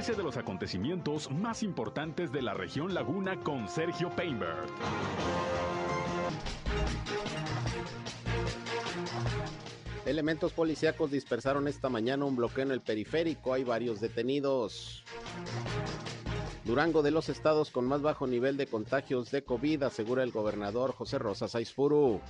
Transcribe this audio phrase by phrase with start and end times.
[0.00, 4.64] Entérese de los acontecimientos más importantes de la región Laguna con Sergio Painberg.
[10.06, 13.52] Elementos policíacos dispersaron esta mañana un bloqueo en el periférico.
[13.52, 15.04] Hay varios detenidos.
[16.64, 20.92] Durango de los estados con más bajo nivel de contagios de COVID, asegura el gobernador
[20.92, 22.22] José Rosa Saizpuru.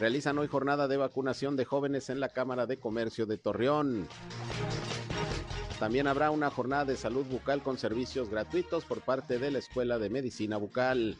[0.00, 4.08] Realizan hoy jornada de vacunación de jóvenes en la Cámara de Comercio de Torreón.
[5.78, 9.98] También habrá una jornada de salud bucal con servicios gratuitos por parte de la Escuela
[9.98, 11.16] de Medicina Bucal.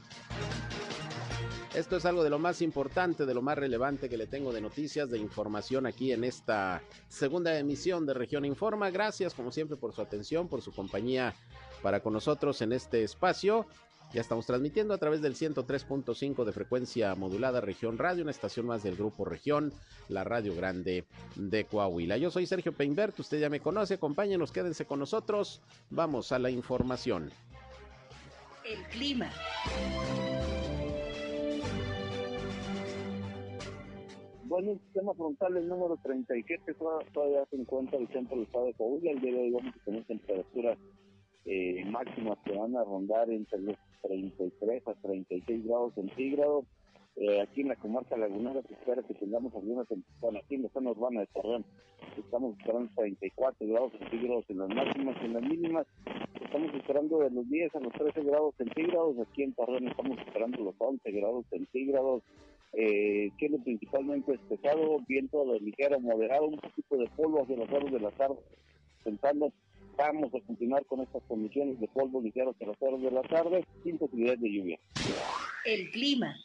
[1.75, 4.61] Esto es algo de lo más importante, de lo más relevante que le tengo de
[4.61, 8.91] noticias, de información aquí en esta segunda emisión de Región Informa.
[8.91, 11.35] Gracias como siempre por su atención, por su compañía
[11.83, 13.67] para con nosotros en este espacio.
[14.13, 18.83] Ya estamos transmitiendo a través del 103.5 de frecuencia modulada Región Radio, una estación más
[18.85, 19.73] del Grupo Región,
[20.09, 21.05] la Radio Grande
[21.35, 22.17] de Coahuila.
[22.17, 25.63] Yo soy Sergio Peinbert, usted ya me conoce, acompáñenos, quédense con nosotros.
[25.91, 27.31] Vamos a la información.
[28.65, 29.31] El clima.
[34.45, 36.75] Bueno, el sistema frontal, el número 37,
[37.13, 39.11] todavía se encuentra el centro del estado de Coahuila.
[39.11, 40.79] El día de hoy vamos a tener temperaturas
[41.47, 46.65] eh, máximas que van a rondar entre los 33 a 36 grados centígrados.
[47.17, 49.87] Eh, aquí en la comarca lagunera se espera que tengamos algunas
[50.21, 51.65] bueno, aquí en la zona urbana de Torreón
[52.19, 55.87] estamos esperando 34 grados centígrados en las máximas en las mínimas.
[56.41, 59.17] Estamos esperando de los 10 a los 13 grados centígrados.
[59.19, 62.23] Aquí en Torreón estamos esperando los 11 grados centígrados.
[62.73, 63.31] Eh,
[63.63, 68.39] principalmente despejado, viento ligero moderado, un poquito de polvo hacia las horas de la tarde,
[69.05, 69.53] pensando
[69.97, 73.65] vamos a continuar con estas condiciones de polvo ligero hacia las horas de la tarde,
[73.83, 74.79] sin posibilidad de lluvia.
[75.65, 76.37] El clima.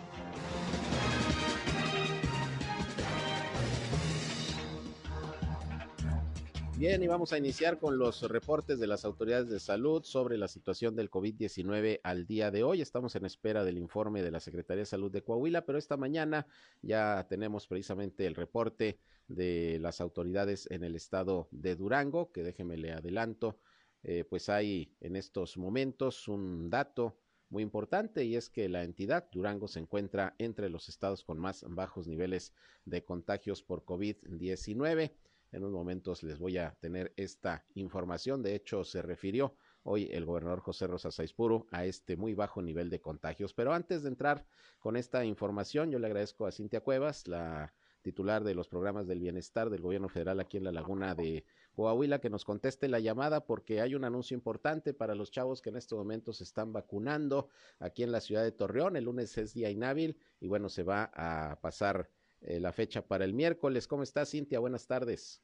[6.78, 10.46] Bien, y vamos a iniciar con los reportes de las autoridades de salud sobre la
[10.46, 12.80] situación del COVID-19 al día de hoy.
[12.80, 16.46] Estamos en espera del informe de la Secretaría de Salud de Coahuila, pero esta mañana
[16.80, 22.76] ya tenemos precisamente el reporte de las autoridades en el estado de Durango, que déjeme
[22.76, 23.58] le adelanto,
[24.04, 27.18] eh, pues hay en estos momentos un dato
[27.50, 31.64] muy importante y es que la entidad Durango se encuentra entre los estados con más
[31.68, 35.10] bajos niveles de contagios por COVID-19.
[35.52, 38.42] En unos momentos les voy a tener esta información.
[38.42, 42.90] De hecho, se refirió hoy el gobernador José Rosa Saizpuro a este muy bajo nivel
[42.90, 43.54] de contagios.
[43.54, 44.44] Pero antes de entrar
[44.78, 49.20] con esta información, yo le agradezco a Cintia Cuevas, la titular de los programas del
[49.20, 51.44] bienestar del gobierno federal aquí en la laguna de
[51.74, 55.70] Coahuila, que nos conteste la llamada porque hay un anuncio importante para los chavos que
[55.70, 58.96] en estos momentos se están vacunando aquí en la ciudad de Torreón.
[58.96, 63.24] El lunes es día inhábil y bueno, se va a pasar eh, la fecha para
[63.24, 63.86] el miércoles.
[63.86, 64.58] ¿Cómo estás, Cintia?
[64.58, 65.42] Buenas tardes.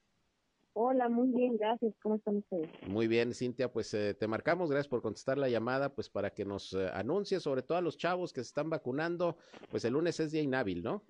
[0.77, 1.95] Hola, muy bien, gracias.
[2.03, 2.69] ¿Cómo están ustedes?
[2.89, 6.45] Muy bien, Cintia, pues eh, te marcamos, gracias por contestar la llamada, pues para que
[6.45, 9.37] nos eh, anuncie sobre todo a los chavos que se están vacunando,
[9.71, 11.05] pues el lunes es día inhábil, ¿no?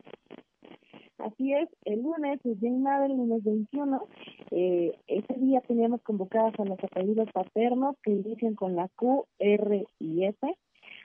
[1.16, 4.06] Así es, el lunes es día inhábil, lunes 21,
[4.50, 9.86] eh, ese día teníamos convocadas a los apellidos paternos que inician con la Q, R
[9.98, 10.38] y S.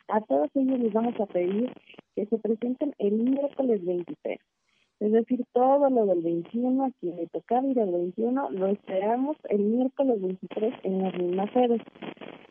[0.09, 1.71] A todos ellos les vamos a pedir
[2.13, 4.41] que se presenten el miércoles 23.
[4.99, 9.37] Es decir, todo lo del 21, a quien le tocaba ir el 21, lo esperamos
[9.47, 11.81] el miércoles 23 en las mismas sedes.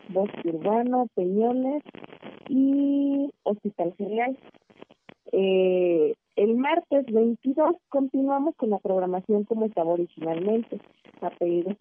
[0.09, 1.83] Bosque Urbano, Peñoles
[2.47, 4.37] y Hospital General.
[5.31, 10.79] Eh, el martes 22 continuamos con la programación como estaba originalmente.
[11.21, 11.75] Apellidos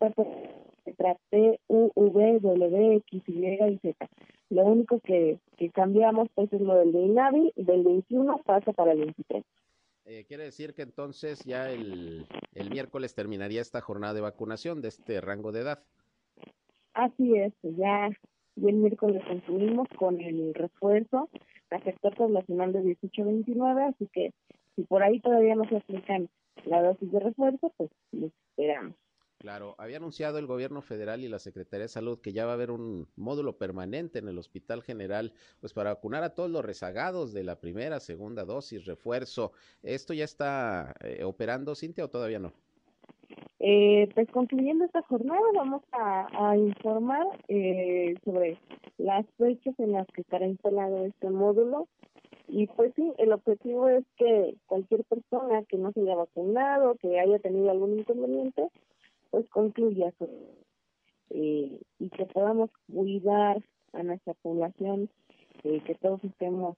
[0.85, 4.09] letra T, U, V, W, X, Y y Z.
[4.51, 8.93] Lo único que, que cambiamos pues es lo del de INAVI, del 21 pasa para
[8.93, 9.45] el 23.
[10.11, 14.89] Eh, quiere decir que entonces ya el, el miércoles terminaría esta jornada de vacunación de
[14.89, 15.83] este rango de edad.
[16.95, 18.09] Así es, ya,
[18.57, 21.29] el miércoles concluimos con el refuerzo
[21.71, 24.33] la sector poblacional de 18 a 29, así que
[24.75, 26.31] si por ahí todavía no se aplican
[26.65, 28.95] la dosis de refuerzo, pues los esperamos.
[29.39, 32.55] Claro, había anunciado el gobierno federal y la Secretaría de Salud que ya va a
[32.55, 37.33] haber un módulo permanente en el Hospital General, pues para vacunar a todos los rezagados
[37.33, 39.53] de la primera, segunda dosis, refuerzo.
[39.85, 42.53] ¿Esto ya está eh, operando, Cintia, o todavía no?
[43.61, 48.59] Eh, pues concluyendo esta jornada vamos a, informar eh, sobre
[48.99, 51.87] las fechas en las que estará instalado este módulo
[52.49, 57.21] y pues sí, el objetivo es que cualquier persona que no se haya vacunado, que
[57.21, 58.69] haya tenido algún inconveniente,
[59.31, 60.13] pues concluya
[61.31, 65.11] eh, y que podamos cuidar a nuestra población,
[65.65, 66.77] eh, que todos estemos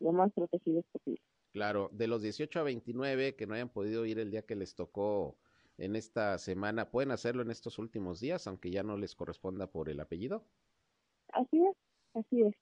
[0.00, 1.22] lo más protegidos posible.
[1.52, 4.74] Claro, de los 18 a 29 que no hayan podido ir el día que les
[4.74, 5.36] tocó
[5.78, 9.88] en esta semana, ¿pueden hacerlo en estos últimos días, aunque ya no les corresponda por
[9.88, 10.44] el apellido?
[11.32, 11.76] Así es,
[12.14, 12.54] así es.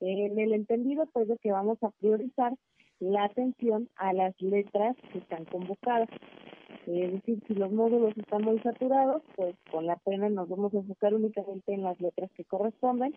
[0.00, 2.54] En el entendido, pues, de que vamos a priorizar
[3.00, 6.08] la atención a las letras que están convocadas.
[6.86, 10.78] Es decir, si los módulos están muy saturados, pues con la pena nos vamos a
[10.78, 13.14] enfocar únicamente en las letras que corresponden,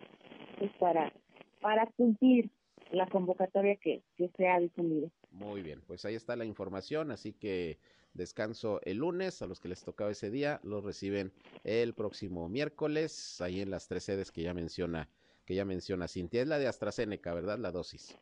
[0.58, 1.12] pues para,
[1.60, 2.50] para cumplir
[2.90, 5.10] la convocatoria que, que se ha difundido.
[5.30, 7.78] Muy bien, pues ahí está la información, así que
[8.14, 11.32] descanso el lunes, a los que les tocaba ese día, los reciben
[11.64, 15.08] el próximo miércoles, ahí en las tres sedes que ya menciona,
[15.46, 17.58] que ya menciona Cintia, es la de AstraZeneca, ¿verdad?
[17.58, 18.18] La dosis.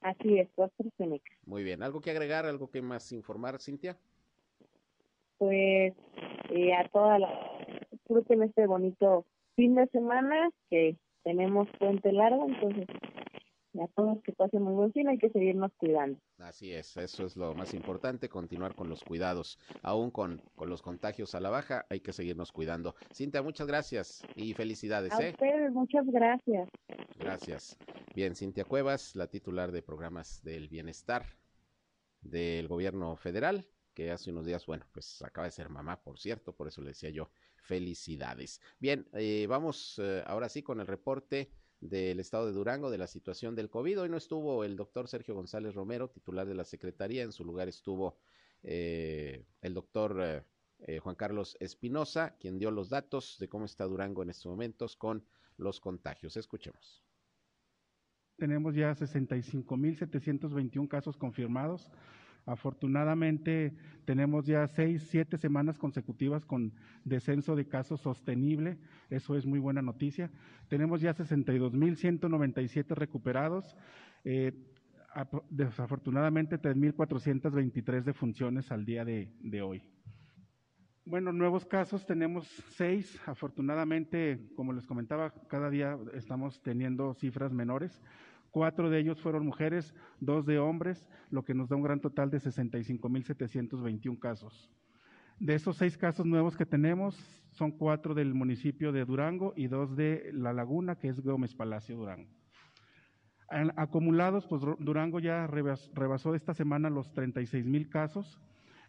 [0.00, 1.30] Así es, AstraZeneca.
[1.44, 3.96] Muy bien, ¿algo que agregar, algo que más informar, Cintia?
[5.40, 5.94] Pues
[6.50, 7.30] eh, a toda la
[7.90, 9.24] disfruten este bonito
[9.56, 12.86] fin de semana que tenemos puente largo, entonces
[13.80, 16.18] a todos que pasen muy buen fin, hay que seguirnos cuidando.
[16.40, 20.82] Así es, eso es lo más importante, continuar con los cuidados, aún con, con los
[20.82, 22.94] contagios a la baja, hay que seguirnos cuidando.
[23.14, 25.14] Cintia, muchas gracias y felicidades.
[25.14, 25.30] A ¿eh?
[25.30, 26.68] ustedes, muchas gracias.
[27.18, 27.78] Gracias.
[28.14, 31.24] Bien, Cintia Cuevas, la titular de programas del bienestar
[32.20, 33.64] del gobierno federal
[34.08, 37.10] hace unos días, bueno, pues acaba de ser mamá, por cierto, por eso le decía
[37.10, 38.60] yo, felicidades.
[38.78, 41.50] Bien, eh, vamos eh, ahora sí con el reporte
[41.80, 44.02] del estado de Durango de la situación del COVID.
[44.02, 47.68] Hoy no estuvo el doctor Sergio González Romero, titular de la Secretaría, en su lugar
[47.68, 48.18] estuvo
[48.62, 50.44] eh, el doctor
[51.02, 55.26] Juan Carlos Espinosa, quien dio los datos de cómo está Durango en estos momentos con
[55.58, 56.38] los contagios.
[56.38, 57.04] Escuchemos.
[58.40, 61.90] Tenemos ya 65.721 casos confirmados,
[62.46, 63.72] Afortunadamente
[64.04, 66.72] tenemos ya seis, siete semanas consecutivas con
[67.04, 68.78] descenso de casos sostenible.
[69.08, 70.30] Eso es muy buena noticia.
[70.68, 73.76] Tenemos ya 62.197 recuperados.
[74.24, 74.52] Eh,
[75.48, 79.82] desafortunadamente 3.423 defunciones al día de, de hoy.
[81.04, 83.20] Bueno, nuevos casos tenemos seis.
[83.26, 88.00] Afortunadamente, como les comentaba, cada día estamos teniendo cifras menores.
[88.50, 92.30] Cuatro de ellos fueron mujeres, dos de hombres, lo que nos da un gran total
[92.30, 94.70] de 65.721 casos.
[95.38, 97.16] De esos seis casos nuevos que tenemos,
[97.52, 101.96] son cuatro del municipio de Durango y dos de La Laguna, que es Gómez Palacio
[101.96, 102.28] Durango.
[103.76, 108.40] acumulados, pues Durango ya rebasó esta semana los 36 mil casos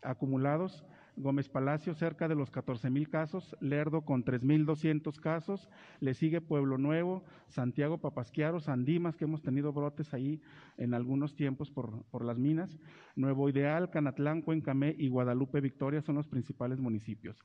[0.02, 0.86] acumulados.
[1.18, 6.78] Gómez Palacio cerca de los 14 mil casos, Lerdo con 3.200 casos, le sigue Pueblo
[6.78, 10.42] Nuevo, Santiago Papasquiaro, Sandimas, que hemos tenido brotes ahí
[10.78, 12.78] en algunos tiempos por, por las minas,
[13.16, 17.38] Nuevo Ideal, Canatlán, Cuencamé y Guadalupe Victoria son los principales municipios.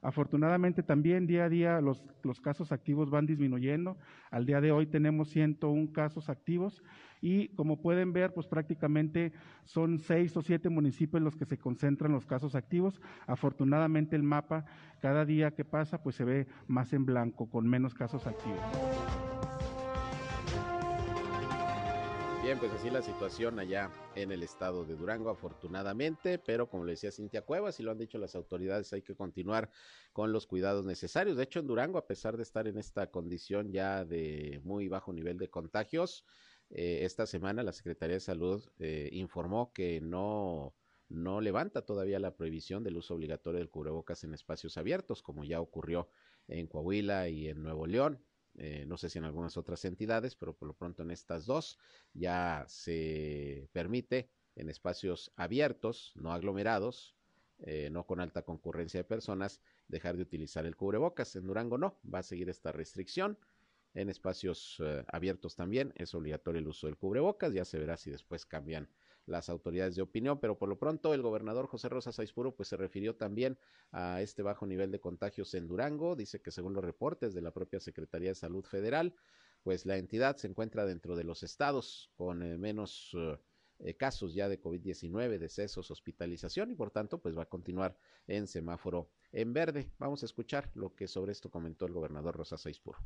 [0.00, 3.98] Afortunadamente también día a día los, los, casos activos van disminuyendo.
[4.30, 6.82] Al día de hoy tenemos 101 casos activos
[7.20, 9.32] y como pueden ver, pues prácticamente
[9.64, 13.00] son seis o siete municipios los que se concentran los casos activos.
[13.26, 14.64] Afortunadamente el mapa
[15.00, 18.60] cada día que pasa pues se ve más en blanco, con menos casos activos.
[22.48, 26.92] Bien, pues así la situación allá en el estado de Durango, afortunadamente, pero como le
[26.92, 29.70] decía Cintia Cuevas y lo han dicho las autoridades, hay que continuar
[30.14, 31.36] con los cuidados necesarios.
[31.36, 35.12] De hecho, en Durango, a pesar de estar en esta condición ya de muy bajo
[35.12, 36.24] nivel de contagios,
[36.70, 40.74] eh, esta semana la Secretaría de Salud eh, informó que no,
[41.08, 45.60] no levanta todavía la prohibición del uso obligatorio del cubrebocas en espacios abiertos, como ya
[45.60, 46.10] ocurrió
[46.46, 48.22] en Coahuila y en Nuevo León.
[48.56, 51.78] Eh, no sé si en algunas otras entidades, pero por lo pronto en estas dos
[52.12, 57.14] ya se permite en espacios abiertos, no aglomerados,
[57.90, 61.34] no con alta concurrencia de personas, dejar de utilizar el cubrebocas.
[61.34, 63.36] En Durango no, va a seguir esta restricción
[63.98, 68.10] en espacios eh, abiertos también es obligatorio el uso del cubrebocas, ya se verá si
[68.10, 68.88] después cambian
[69.26, 72.76] las autoridades de opinión, pero por lo pronto el gobernador José Rosa Saizpuro pues se
[72.76, 73.58] refirió también
[73.90, 77.50] a este bajo nivel de contagios en Durango, dice que según los reportes de la
[77.50, 79.14] propia Secretaría de Salud Federal,
[79.64, 83.16] pues la entidad se encuentra dentro de los estados con eh, menos
[83.80, 88.46] eh, casos ya de COVID-19, decesos, hospitalización y por tanto pues va a continuar en
[88.46, 89.90] semáforo en verde.
[89.98, 92.98] Vamos a escuchar lo que sobre esto comentó el gobernador Rosa Saizpuro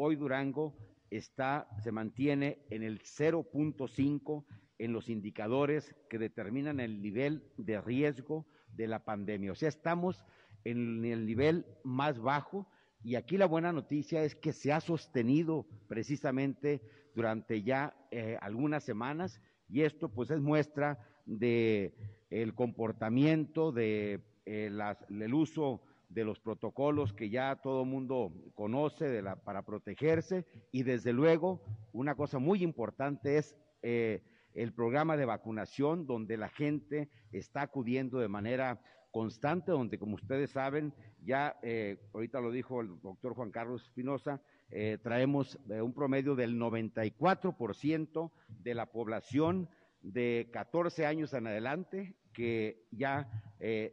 [0.00, 0.76] hoy Durango
[1.10, 4.44] está, se mantiene en el 0.5
[4.78, 9.50] en los indicadores que determinan el nivel de riesgo de la pandemia.
[9.50, 10.24] O sea, estamos
[10.64, 12.68] en el nivel más bajo
[13.02, 16.80] y aquí la buena noticia es que se ha sostenido precisamente
[17.16, 21.94] durante ya eh, algunas semanas y esto pues es muestra de
[22.30, 29.08] el comportamiento de eh, las, el uso de los protocolos que ya todo mundo conoce
[29.08, 30.46] de la, para protegerse.
[30.72, 31.62] Y desde luego
[31.92, 34.22] una cosa muy importante es eh,
[34.54, 40.50] el programa de vacunación donde la gente está acudiendo de manera constante, donde como ustedes
[40.50, 46.34] saben, ya eh, ahorita lo dijo el doctor Juan Carlos Espinosa, eh, traemos un promedio
[46.34, 49.68] del 94% de la población
[50.02, 53.28] de 14 años en adelante que ya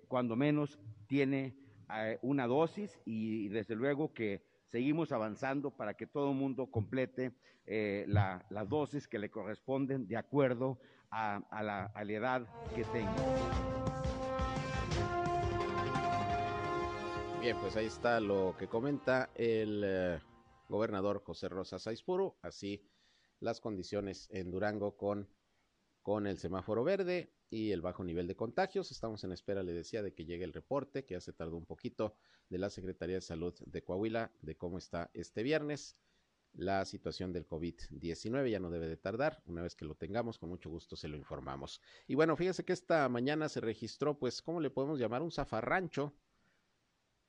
[0.07, 1.55] cuando menos tiene
[2.21, 7.33] una dosis y desde luego que seguimos avanzando para que todo el mundo complete
[7.65, 13.15] eh, la, las dosis que le corresponden de acuerdo a, la, edad que tenga.
[17.41, 20.19] Bien, pues ahí está lo que comenta el eh,
[20.67, 22.83] gobernador José Rosa Saizpuro, así
[23.39, 25.29] las condiciones en Durango con,
[26.01, 28.91] con el semáforo verde y el bajo nivel de contagios.
[28.91, 31.65] Estamos en espera, le decía, de que llegue el reporte, que ya se tardó un
[31.65, 32.13] poquito,
[32.49, 35.95] de la Secretaría de Salud de Coahuila, de cómo está este viernes
[36.53, 38.49] la situación del COVID-19.
[38.49, 39.41] Ya no debe de tardar.
[39.45, 41.81] Una vez que lo tengamos, con mucho gusto se lo informamos.
[42.07, 45.21] Y bueno, fíjese que esta mañana se registró, pues, ¿cómo le podemos llamar?
[45.21, 46.13] Un zafarrancho.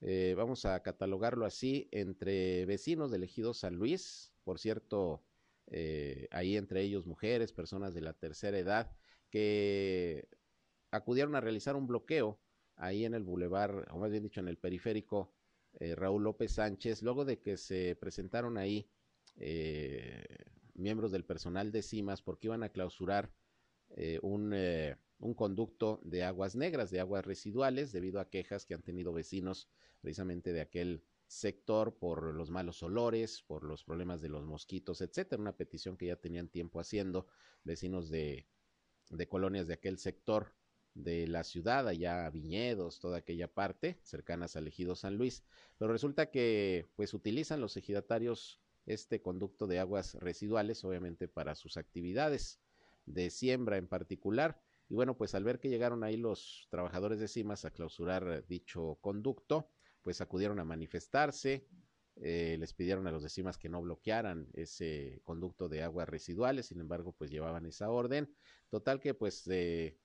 [0.00, 4.32] Eh, vamos a catalogarlo así, entre vecinos del ejido San Luis.
[4.42, 5.22] Por cierto,
[5.68, 8.90] eh, ahí entre ellos mujeres, personas de la tercera edad
[9.30, 10.28] que
[10.90, 12.40] acudieron a realizar un bloqueo
[12.76, 15.32] ahí en el bulevar, o más bien dicho, en el periférico
[15.74, 18.88] eh, Raúl López Sánchez, luego de que se presentaron ahí
[19.36, 20.24] eh,
[20.74, 23.32] miembros del personal de CIMAS porque iban a clausurar
[23.90, 24.54] eh, un,
[25.18, 29.68] un, conducto de aguas negras, de aguas residuales, debido a quejas que han tenido vecinos
[30.00, 35.40] precisamente de aquel sector por los malos olores, por los problemas de los mosquitos, etcétera.
[35.40, 37.26] Una petición que ya tenían tiempo haciendo
[37.64, 38.46] vecinos de
[39.10, 40.54] de colonias de aquel sector
[40.94, 45.44] de la ciudad, allá viñedos, toda aquella parte, cercanas al ejido San Luis.
[45.78, 51.76] Pero resulta que pues utilizan los ejidatarios este conducto de aguas residuales, obviamente para sus
[51.76, 52.60] actividades
[53.04, 54.60] de siembra en particular.
[54.88, 58.98] Y bueno, pues al ver que llegaron ahí los trabajadores de CIMAS a clausurar dicho
[59.00, 59.68] conducto,
[60.02, 61.66] pues acudieron a manifestarse,
[62.18, 66.66] eh, les pidieron a los de CIMAS que no bloquearan ese conducto de aguas residuales,
[66.66, 68.32] sin embargo, pues llevaban esa orden.
[68.70, 69.98] Total que pues de,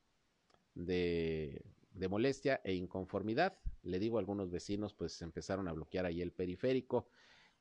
[2.10, 7.08] molestia e inconformidad, le digo a algunos vecinos, pues empezaron a bloquear ahí el periférico.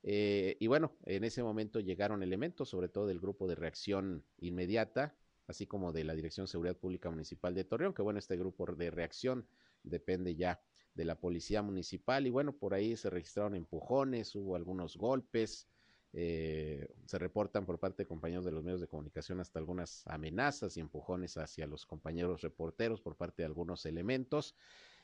[0.03, 5.15] Eh, y bueno, en ese momento llegaron elementos, sobre todo del grupo de reacción inmediata,
[5.47, 8.65] así como de la Dirección de Seguridad Pública Municipal de Torreón, que bueno, este grupo
[8.65, 9.47] de reacción
[9.83, 10.61] depende ya
[10.93, 15.67] de la policía municipal y bueno, por ahí se registraron empujones, hubo algunos golpes,
[16.13, 20.75] eh, se reportan por parte de compañeros de los medios de comunicación hasta algunas amenazas
[20.75, 24.55] y empujones hacia los compañeros reporteros por parte de algunos elementos.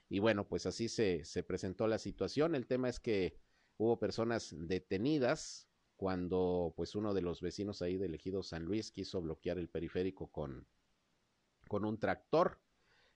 [0.10, 2.56] Y bueno, pues así se, se presentó la situación.
[2.56, 3.38] El tema es que
[3.78, 9.22] hubo personas detenidas cuando pues uno de los vecinos ahí del ejido San Luis quiso
[9.22, 10.68] bloquear el periférico con,
[11.68, 12.60] con un tractor.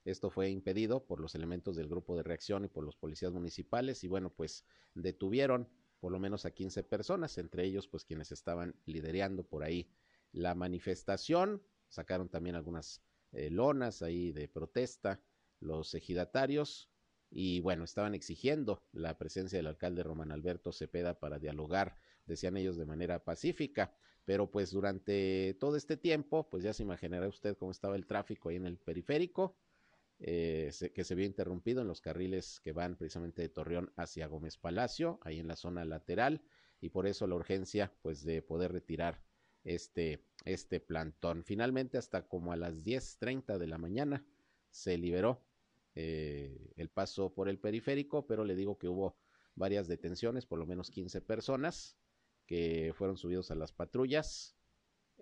[0.04, 4.04] Esto fue impedido por los elementos del grupo de reacción y por los policías municipales
[4.04, 4.66] y bueno, pues
[4.96, 9.92] detuvieron por lo menos a 15 personas, entre ellos pues quienes estaban liderando por ahí
[10.32, 15.22] la manifestación, sacaron también algunas eh, lonas ahí de protesta
[15.60, 16.90] los ejidatarios
[17.30, 22.76] y bueno, estaban exigiendo la presencia del alcalde Román Alberto Cepeda para dialogar, decían ellos,
[22.76, 27.72] de manera pacífica, pero pues durante todo este tiempo, pues ya se imaginará usted cómo
[27.72, 29.56] estaba el tráfico ahí en el periférico,
[30.24, 34.58] eh, que se vio interrumpido en los carriles que van precisamente de Torreón hacia Gómez
[34.58, 36.44] Palacio, ahí en la zona lateral,
[36.80, 39.24] y por eso la urgencia pues de poder retirar
[39.64, 41.44] este, este plantón.
[41.44, 44.24] Finalmente, hasta como a las 10.30 de la mañana,
[44.70, 45.44] se liberó
[45.96, 49.18] eh, el paso por el periférico, pero le digo que hubo
[49.56, 51.98] varias detenciones, por lo menos 15 personas
[52.46, 54.56] que fueron subidos a las patrullas.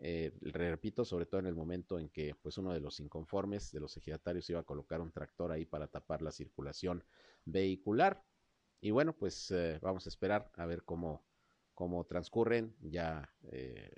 [0.01, 3.82] Eh, repito, sobre todo en el momento en que pues uno de los inconformes de
[3.82, 7.03] los ejidatarios iba a colocar un tractor ahí para tapar la circulación
[7.46, 8.24] vehicular.
[8.82, 11.25] Y bueno, pues eh, vamos a esperar a ver cómo,
[11.74, 13.91] cómo transcurren ya eh,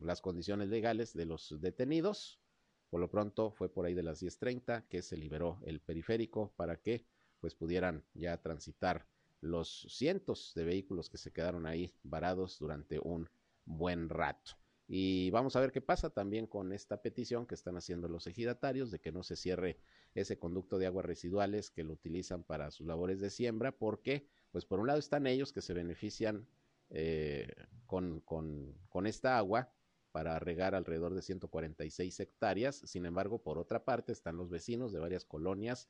[0.00, 2.40] las condiciones legales de los detenidos.
[2.88, 6.80] Por lo pronto fue por ahí de las 10.30 que se liberó el periférico para
[6.80, 7.04] que
[7.40, 9.06] pues pudieran ya transitar
[9.42, 13.28] los cientos de vehículos que se quedaron ahí varados durante un
[13.66, 14.63] buen rato.
[14.86, 18.90] Y vamos a ver qué pasa también con esta petición que están haciendo los ejidatarios
[18.90, 19.78] de que no se cierre
[20.14, 24.66] ese conducto de aguas residuales que lo utilizan para sus labores de siembra, porque, pues
[24.66, 26.46] por un lado están ellos que se benefician
[26.90, 27.48] eh,
[27.86, 29.72] con, con, con esta agua,
[30.14, 32.76] para regar alrededor de 146 hectáreas.
[32.84, 35.88] Sin embargo, por otra parte, están los vecinos de varias colonias,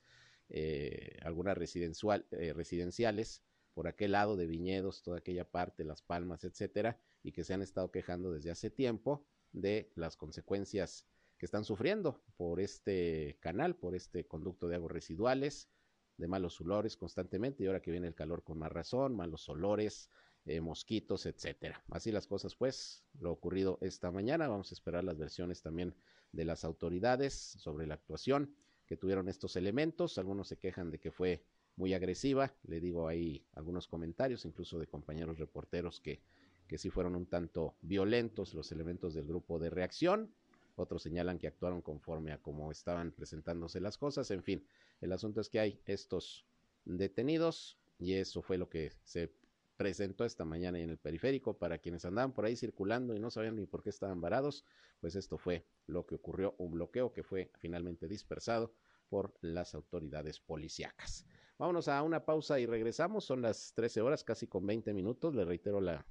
[0.48, 6.42] eh, algunas residencial, eh, residenciales, por aquel lado de viñedos, toda aquella parte, Las Palmas,
[6.44, 11.06] etcétera, y que se han estado quejando desde hace tiempo de las consecuencias
[11.38, 15.68] que están sufriendo por este canal, por este conducto de aguas residuales,
[16.16, 20.10] de malos olores constantemente, y ahora que viene el calor con más razón, malos olores,
[20.44, 21.82] eh, mosquitos, etcétera.
[21.90, 24.46] Así las cosas, pues, lo ocurrido esta mañana.
[24.46, 25.94] Vamos a esperar las versiones también
[26.32, 28.54] de las autoridades sobre la actuación
[28.86, 30.18] que tuvieron estos elementos.
[30.18, 31.42] Algunos se quejan de que fue
[31.76, 32.54] muy agresiva.
[32.64, 36.20] Le digo ahí algunos comentarios, incluso de compañeros reporteros que,
[36.66, 40.34] que sí fueron un tanto violentos los elementos del grupo de reacción.
[40.76, 44.30] Otros señalan que actuaron conforme a cómo estaban presentándose las cosas.
[44.30, 44.66] En fin,
[45.00, 46.44] el asunto es que hay estos
[46.84, 49.32] detenidos y eso fue lo que se
[49.76, 53.56] presentó esta mañana en el periférico para quienes andaban por ahí circulando y no sabían
[53.56, 54.64] ni por qué estaban varados,
[55.00, 58.72] pues esto fue lo que ocurrió, un bloqueo que fue finalmente dispersado
[59.08, 61.26] por las autoridades policíacas.
[61.58, 65.44] Vámonos a una pausa y regresamos, son las 13 horas, casi con 20 minutos, le
[65.44, 66.04] reitero la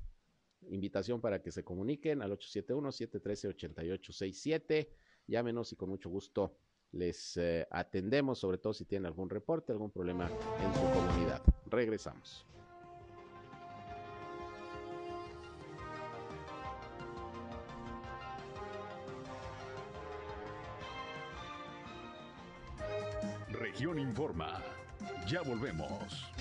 [0.69, 4.89] invitación para que se comuniquen al 871-713-8867,
[5.27, 6.55] llámenos y con mucho gusto
[6.91, 11.41] les eh, atendemos, sobre todo si tienen algún reporte, algún problema en su comunidad.
[11.65, 12.45] Regresamos.
[23.51, 24.61] Región Informa.
[25.27, 26.31] Ya volvemos.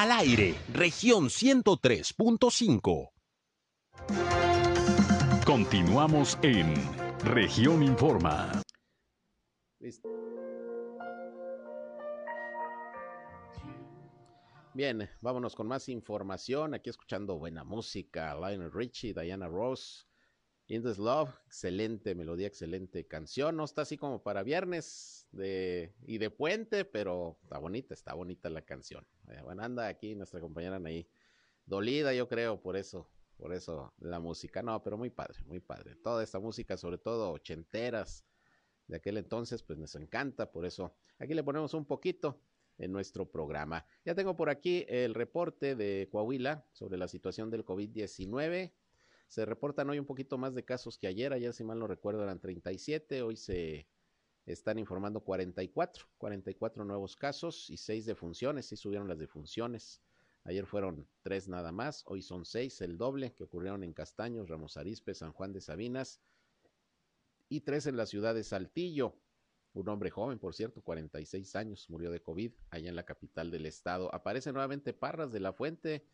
[0.00, 3.10] Al aire, región 103.5.
[5.44, 6.72] Continuamos en
[7.22, 8.62] región Informa.
[14.72, 16.72] Bien, vámonos con más información.
[16.72, 18.34] Aquí escuchando buena música.
[18.34, 20.08] Lionel Richie, Diana Ross,
[20.68, 23.54] In This Love, excelente melodía, excelente canción.
[23.54, 28.50] No está así como para viernes de, y de puente, pero está bonita, está bonita
[28.50, 29.06] la canción.
[29.28, 31.08] Eh, bueno, anda aquí nuestra compañera ahí
[31.66, 34.62] dolida, yo creo, por eso, por eso la música.
[34.62, 35.96] No, pero muy padre, muy padre.
[35.96, 38.24] Toda esta música, sobre todo ochenteras
[38.86, 40.50] de aquel entonces, pues nos encanta.
[40.50, 42.40] Por eso aquí le ponemos un poquito
[42.78, 43.86] en nuestro programa.
[44.04, 48.72] Ya tengo por aquí el reporte de Coahuila sobre la situación del COVID-19
[49.30, 52.24] se reportan hoy un poquito más de casos que ayer, ayer si mal no recuerdo
[52.24, 53.86] eran 37, hoy se
[54.52, 60.00] están informando 44, 44 nuevos casos y 6 defunciones, sí subieron las defunciones.
[60.44, 64.76] Ayer fueron 3 nada más, hoy son 6, el doble que ocurrieron en Castaños, Ramos
[64.76, 66.20] Arispe, San Juan de Sabinas
[67.48, 69.16] y 3 en la ciudad de Saltillo.
[69.72, 73.66] Un hombre joven, por cierto, 46 años, murió de COVID allá en la capital del
[73.66, 74.12] estado.
[74.14, 76.04] Aparece nuevamente Parras de la Fuente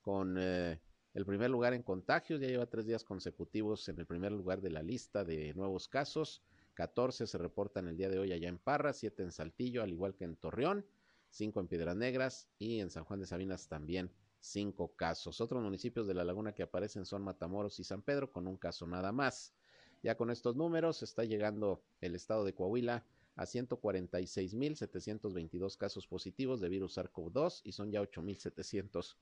[0.00, 0.80] con eh,
[1.14, 4.70] el primer lugar en contagios, ya lleva tres días consecutivos en el primer lugar de
[4.70, 6.42] la lista de nuevos casos.
[6.78, 10.14] 14 se reportan el día de hoy allá en Parra, 7 en Saltillo, al igual
[10.14, 10.86] que en Torreón,
[11.30, 15.40] 5 en Piedras Negras y en San Juan de Sabinas también 5 casos.
[15.40, 18.86] Otros municipios de la laguna que aparecen son Matamoros y San Pedro, con un caso
[18.86, 19.56] nada más.
[20.04, 26.68] Ya con estos números está llegando el estado de Coahuila a 146.722 casos positivos de
[26.68, 29.16] virus SARS-CoV-2 y son ya 8.700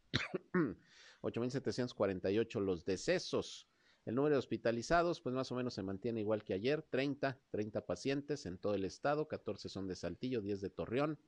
[1.23, 3.67] 8.748 los decesos.
[4.07, 7.87] El número de hospitalizados, pues más o menos se mantiene igual que ayer, 30, 30
[7.87, 11.19] pacientes en todo el estado, 14 son de Saltillo, 10 de Torreón.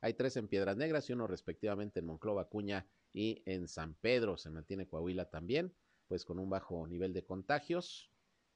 [0.00, 4.36] Hay tres en Piedras Negras y uno respectivamente en Monclova, Cuña y en San Pedro.
[4.36, 5.74] Se mantiene Coahuila también,
[6.06, 8.12] pues con un bajo nivel de contagios,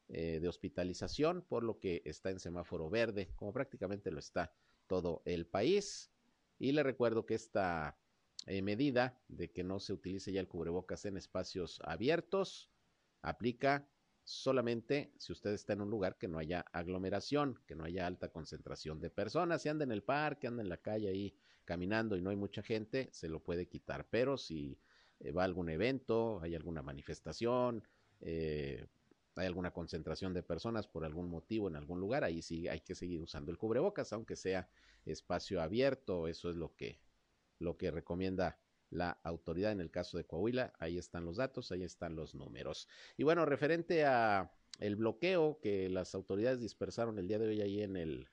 [0.06, 4.54] eh, de hospitalización, por lo que está en semáforo verde, como prácticamente lo está
[4.86, 6.12] todo el país.
[6.60, 7.98] Y le recuerdo que esta
[8.46, 12.69] eh, medida de que no se utilice ya el cubrebocas en espacios abiertos
[13.22, 13.86] aplica
[14.24, 18.28] solamente si usted está en un lugar que no haya aglomeración, que no haya alta
[18.28, 19.62] concentración de personas.
[19.62, 22.62] Si anda en el parque, anda en la calle ahí caminando y no hay mucha
[22.62, 24.06] gente, se lo puede quitar.
[24.10, 24.78] Pero si
[25.20, 27.82] eh, va a algún evento, hay alguna manifestación,
[28.20, 28.86] eh,
[29.36, 32.94] hay alguna concentración de personas por algún motivo en algún lugar, ahí sí hay que
[32.94, 34.68] seguir usando el cubrebocas, aunque sea
[35.04, 36.28] espacio abierto.
[36.28, 37.00] Eso es lo que,
[37.58, 38.58] lo que recomienda
[38.90, 40.72] la autoridad en el caso de Coahuila.
[40.78, 42.88] Ahí están los datos, ahí están los números.
[43.16, 47.82] Y bueno, referente a el bloqueo que las autoridades dispersaron el día de hoy ahí
[47.82, 48.28] en el,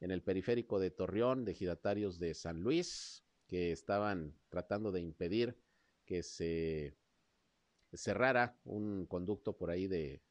[0.00, 5.56] en el periférico de Torreón, de ejidatarios de San Luis, que estaban tratando de impedir
[6.04, 6.96] que se
[7.92, 10.22] cerrara un conducto por ahí de,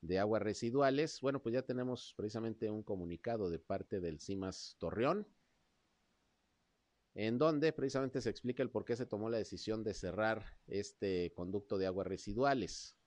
[0.00, 1.20] de aguas residuales.
[1.20, 5.26] Bueno, pues ya tenemos precisamente un comunicado de parte del CIMAS Torreón,
[7.14, 11.32] en donde precisamente se explica el por qué se tomó la decisión de cerrar este
[11.34, 12.98] conducto de aguas residuales.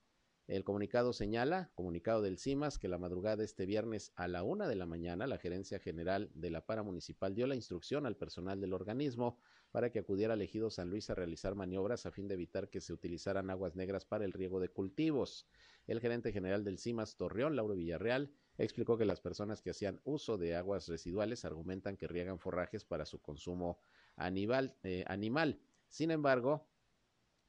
[0.47, 4.67] El comunicado señala, comunicado del CIMAS, que la madrugada de este viernes a la una
[4.67, 8.59] de la mañana, la Gerencia General de la Para Municipal dio la instrucción al personal
[8.59, 9.37] del organismo
[9.71, 12.81] para que acudiera al ejido San Luis a realizar maniobras a fin de evitar que
[12.81, 15.47] se utilizaran aguas negras para el riego de cultivos.
[15.87, 18.33] El gerente general del CIMAS Torreón, Lauro Villarreal,
[18.63, 23.05] explicó que las personas que hacían uso de aguas residuales argumentan que riegan forrajes para
[23.05, 23.79] su consumo
[24.15, 24.77] animal.
[24.83, 25.59] Eh, animal.
[25.87, 26.67] Sin embargo,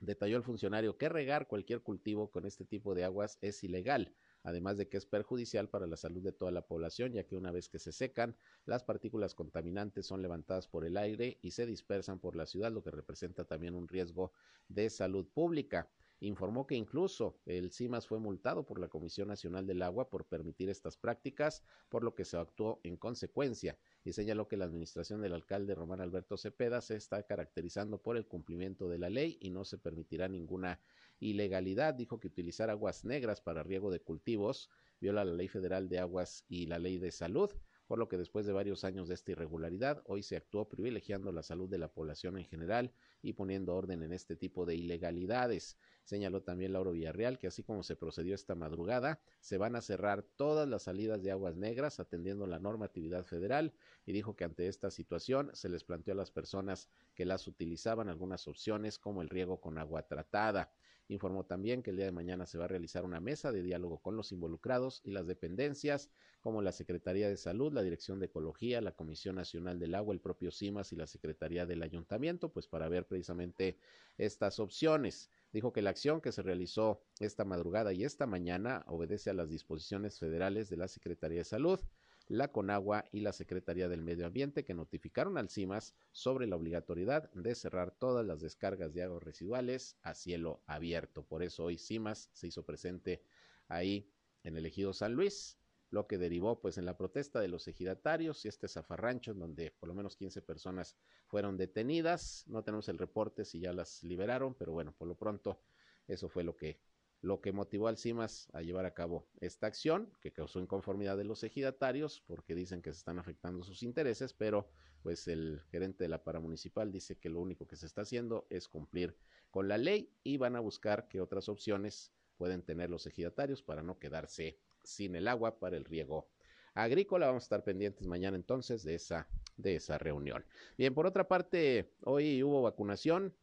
[0.00, 4.76] detalló el funcionario que regar cualquier cultivo con este tipo de aguas es ilegal, además
[4.76, 7.68] de que es perjudicial para la salud de toda la población, ya que una vez
[7.68, 12.36] que se secan, las partículas contaminantes son levantadas por el aire y se dispersan por
[12.36, 14.32] la ciudad, lo que representa también un riesgo
[14.68, 15.88] de salud pública
[16.22, 20.70] informó que incluso el CIMAS fue multado por la Comisión Nacional del Agua por permitir
[20.70, 25.34] estas prácticas, por lo que se actuó en consecuencia y señaló que la administración del
[25.34, 29.64] alcalde Román Alberto Cepeda se está caracterizando por el cumplimiento de la ley y no
[29.64, 30.80] se permitirá ninguna
[31.18, 31.94] ilegalidad.
[31.94, 36.44] Dijo que utilizar aguas negras para riego de cultivos viola la ley federal de aguas
[36.48, 37.50] y la ley de salud
[37.92, 41.42] por lo que después de varios años de esta irregularidad, hoy se actuó privilegiando la
[41.42, 45.76] salud de la población en general y poniendo orden en este tipo de ilegalidades.
[46.04, 50.22] Señaló también Lauro Villarreal que así como se procedió esta madrugada, se van a cerrar
[50.22, 53.72] todas las salidas de aguas negras atendiendo la normatividad federal
[54.04, 58.08] y dijo que ante esta situación se les planteó a las personas que las utilizaban
[58.08, 60.72] algunas opciones como el riego con agua tratada.
[61.08, 63.98] Informó también que el día de mañana se va a realizar una mesa de diálogo
[63.98, 66.10] con los involucrados y las dependencias,
[66.40, 70.20] como la Secretaría de Salud, la Dirección de Ecología, la Comisión Nacional del Agua, el
[70.20, 73.78] propio CIMAS y la Secretaría del Ayuntamiento, pues para ver precisamente
[74.16, 75.30] estas opciones.
[75.52, 79.50] Dijo que la acción que se realizó esta madrugada y esta mañana obedece a las
[79.50, 81.80] disposiciones federales de la Secretaría de Salud
[82.28, 87.30] la CONAGUA y la Secretaría del Medio Ambiente que notificaron al CIMAS sobre la obligatoriedad
[87.32, 91.24] de cerrar todas las descargas de aguas residuales a cielo abierto.
[91.24, 93.22] Por eso hoy CIMAS se hizo presente
[93.68, 94.10] ahí
[94.44, 95.58] en el ejido San Luis,
[95.92, 99.88] lo que derivó pues en la protesta de los ejidatarios y este zafarrancho donde por
[99.88, 102.44] lo menos 15 personas fueron detenidas.
[102.48, 105.60] No tenemos el reporte si ya las liberaron, pero bueno, por lo pronto
[106.08, 106.80] eso fue lo que
[107.20, 111.22] lo que motivó al CIMAS a llevar a cabo esta acción, que causó inconformidad de
[111.22, 114.68] los ejidatarios, porque dicen que se están afectando sus intereses, pero
[115.02, 118.66] pues el gerente de la paramunicipal dice que lo único que se está haciendo es
[118.66, 119.16] cumplir
[119.52, 123.84] con la ley y van a buscar qué otras opciones pueden tener los ejidatarios para
[123.84, 126.28] no quedarse sin el agua para el riego
[126.74, 127.26] agrícola.
[127.26, 130.44] Vamos a estar pendientes mañana entonces de esa, de esa reunión.
[130.76, 133.34] Bien, por otra parte, hoy hubo vacunación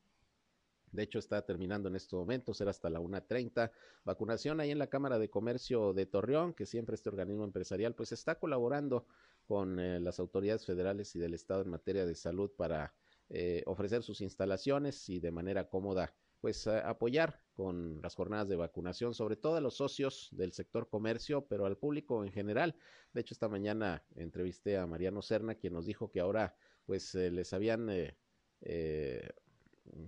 [0.92, 3.72] de hecho, está terminando en estos momentos, será hasta la 1.30.
[4.04, 8.12] Vacunación ahí en la Cámara de Comercio de Torreón, que siempre este organismo empresarial pues
[8.12, 9.06] está colaborando
[9.46, 12.94] con eh, las autoridades federales y del Estado en materia de salud para
[13.30, 19.14] eh, ofrecer sus instalaciones y de manera cómoda pues apoyar con las jornadas de vacunación,
[19.14, 22.76] sobre todo a los socios del sector comercio, pero al público en general.
[23.14, 27.30] De hecho, esta mañana entrevisté a Mariano Serna, quien nos dijo que ahora pues eh,
[27.30, 29.30] les habían eh,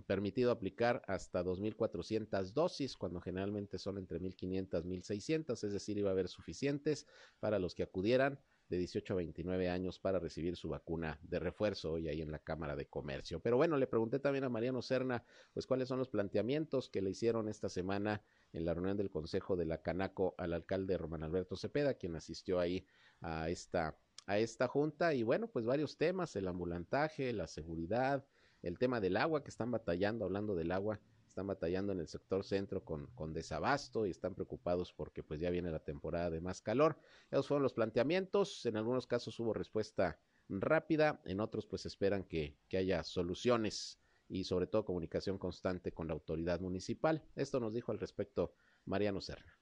[0.05, 6.09] permitido aplicar hasta 2.400 dosis, cuando generalmente son entre 1.500 y 1.600, es decir, iba
[6.09, 7.07] a haber suficientes
[7.39, 8.39] para los que acudieran
[8.71, 12.39] de 18 a 29 años para recibir su vacuna de refuerzo hoy ahí en la
[12.39, 13.41] Cámara de Comercio.
[13.41, 17.09] Pero bueno, le pregunté también a Mariano Serna, pues cuáles son los planteamientos que le
[17.09, 21.57] hicieron esta semana en la reunión del Consejo de la Canaco al alcalde Román Alberto
[21.57, 22.85] Cepeda, quien asistió ahí
[23.19, 28.23] a esta a esta junta y bueno, pues varios temas, el ambulantaje, la seguridad,
[28.61, 30.99] el tema del agua que están batallando, hablando del agua,
[31.31, 35.49] están batallando en el sector centro con, con desabasto y están preocupados porque pues ya
[35.49, 36.97] viene la temporada de más calor.
[37.31, 42.57] Esos fueron los planteamientos, en algunos casos hubo respuesta rápida, en otros pues esperan que,
[42.67, 47.23] que haya soluciones y sobre todo comunicación constante con la autoridad municipal.
[47.35, 48.53] Esto nos dijo al respecto
[48.85, 49.57] Mariano Serna.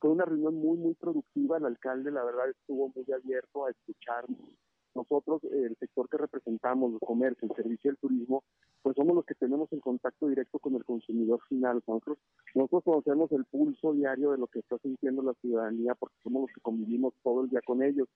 [0.00, 1.58] Fue una reunión muy, muy productiva.
[1.58, 4.50] El alcalde, la verdad, estuvo muy abierto a escucharnos
[4.94, 8.44] nosotros, el sector que representamos, los comercios, el servicio del turismo,
[8.84, 11.82] pues somos los que tenemos el contacto directo con el consumidor final.
[11.86, 12.18] Nosotros,
[12.54, 16.50] nosotros conocemos el pulso diario de lo que está sintiendo la ciudadanía porque somos los
[16.54, 18.06] que convivimos todo el día con ellos.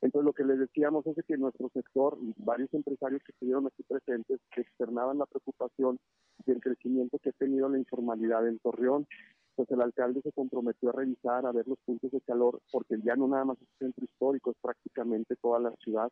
[0.00, 4.40] Entonces lo que les decíamos es que nuestro sector, varios empresarios que estuvieron aquí presentes,
[4.56, 6.00] externaban la preocupación
[6.44, 9.06] del crecimiento que ha tenido la informalidad en Torreón,
[9.54, 13.14] pues el alcalde se comprometió a revisar, a ver los puntos de calor, porque ya
[13.14, 16.10] no nada más es centro histórico, es prácticamente toda la ciudad,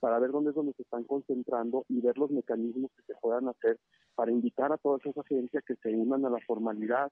[0.00, 3.48] para ver dónde es donde se están concentrando y ver los mecanismos que se puedan
[3.48, 3.78] hacer
[4.14, 7.10] para invitar a todas esas agencias que se unan a la formalidad,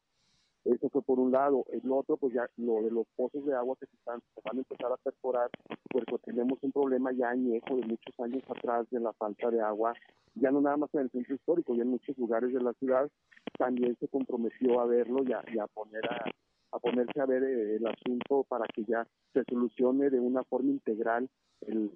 [0.65, 1.65] eso fue por un lado.
[1.71, 4.61] El otro, pues ya lo de los pozos de agua que se, están, van a
[4.61, 5.51] empezar a perforar,
[5.91, 9.95] pues tenemos un problema ya añejo de muchos años atrás de la falta de agua,
[10.35, 13.09] ya no nada más en el centro histórico, ya en muchos lugares de la ciudad.
[13.57, 16.25] También se comprometió a verlo y a, poner a,
[16.73, 20.71] a ponerse a ver eh, el asunto para que ya se solucione de una forma
[20.71, 21.29] integral
[21.63, 21.91] el,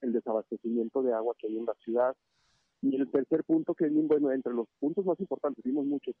[0.00, 2.14] el desabastecimiento de agua que hay en la ciudad.
[2.82, 6.14] Y el tercer punto que vimos, bueno, entre los puntos más importantes, vimos muchos.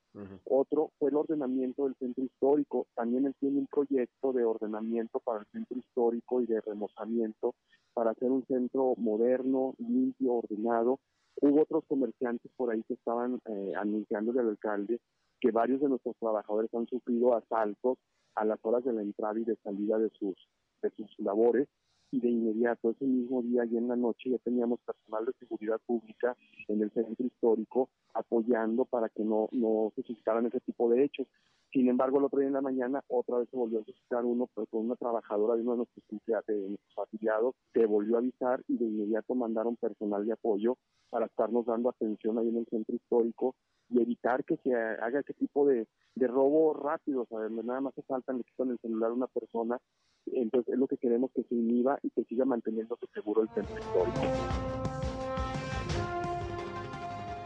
[0.44, 2.86] Otro fue el ordenamiento del centro histórico.
[2.94, 7.54] También él tiene un proyecto de ordenamiento para el centro histórico y de remozamiento
[7.92, 10.98] para hacer un centro moderno, limpio, ordenado.
[11.40, 15.00] Hubo otros comerciantes por ahí que estaban eh, anunciándole al alcalde
[15.40, 17.98] que varios de nuestros trabajadores han sufrido asaltos
[18.34, 20.34] a las horas de la entrada y de salida de sus,
[20.82, 21.68] de sus labores
[22.10, 25.80] y de inmediato ese mismo día y en la noche ya teníamos personal de seguridad
[25.86, 26.36] pública
[26.68, 31.26] en el centro histórico apoyando para que no, no se suscitaran ese tipo de hechos.
[31.72, 34.48] Sin embargo, el otro día en la mañana otra vez se volvió a suscitar uno,
[34.54, 36.04] pero con una trabajadora de uno de nuestros,
[36.46, 40.78] de nuestros afiliados, que volvió a avisar y de inmediato mandaron personal de apoyo
[41.10, 43.54] para estarnos dando atención ahí en el centro histórico
[43.88, 48.02] y evitar que se haga ese tipo de, de robo rápido, o nada más se
[48.02, 49.80] saltan, le quitan el celular a una persona,
[50.26, 53.78] entonces es lo que queremos que se inhiba y que siga manteniéndose seguro el centro
[53.78, 54.20] histórico.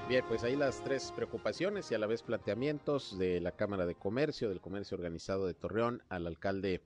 [0.09, 3.95] Bien, pues ahí las tres preocupaciones y a la vez planteamientos de la Cámara de
[3.95, 6.81] Comercio, del Comercio Organizado de Torreón, al alcalde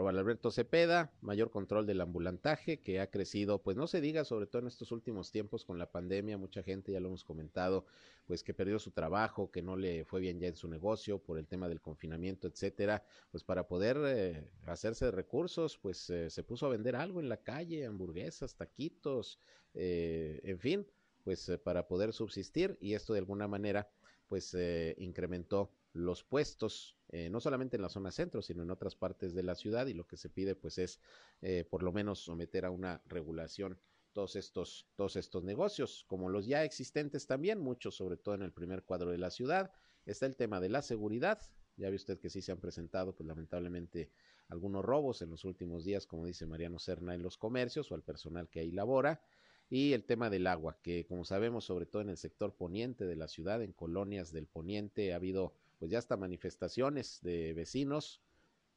[0.00, 4.46] Robert Alberto Cepeda, mayor control del ambulantaje que ha crecido, pues no se diga, sobre
[4.46, 7.84] todo en estos últimos tiempos con la pandemia, mucha gente, ya lo hemos comentado,
[8.24, 11.36] pues que perdió su trabajo, que no le fue bien ya en su negocio por
[11.36, 16.42] el tema del confinamiento, etcétera, pues para poder eh, hacerse de recursos, pues eh, se
[16.44, 19.38] puso a vender algo en la calle, hamburguesas, taquitos,
[19.74, 20.86] eh, en fin,
[21.24, 23.90] pues para poder subsistir y esto de alguna manera
[24.28, 24.56] pues
[24.96, 29.42] incrementó los puestos, eh, no solamente en la zona centro, sino en otras partes de
[29.42, 31.00] la ciudad y lo que se pide pues es
[31.42, 33.78] eh, por lo menos someter a una regulación
[34.12, 38.52] todos estos, todos estos negocios, como los ya existentes también, muchos sobre todo en el
[38.52, 39.72] primer cuadro de la ciudad.
[40.04, 41.40] Está el tema de la seguridad,
[41.76, 44.10] ya ve usted que sí se han presentado pues lamentablemente
[44.48, 48.02] algunos robos en los últimos días, como dice Mariano Serna, en los comercios o al
[48.02, 49.22] personal que ahí labora
[49.68, 53.14] y el tema del agua, que como sabemos, sobre todo en el sector poniente de
[53.14, 58.22] la ciudad, en colonias del poniente, ha habido pues ya hasta manifestaciones de vecinos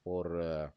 [0.03, 0.71] por eh,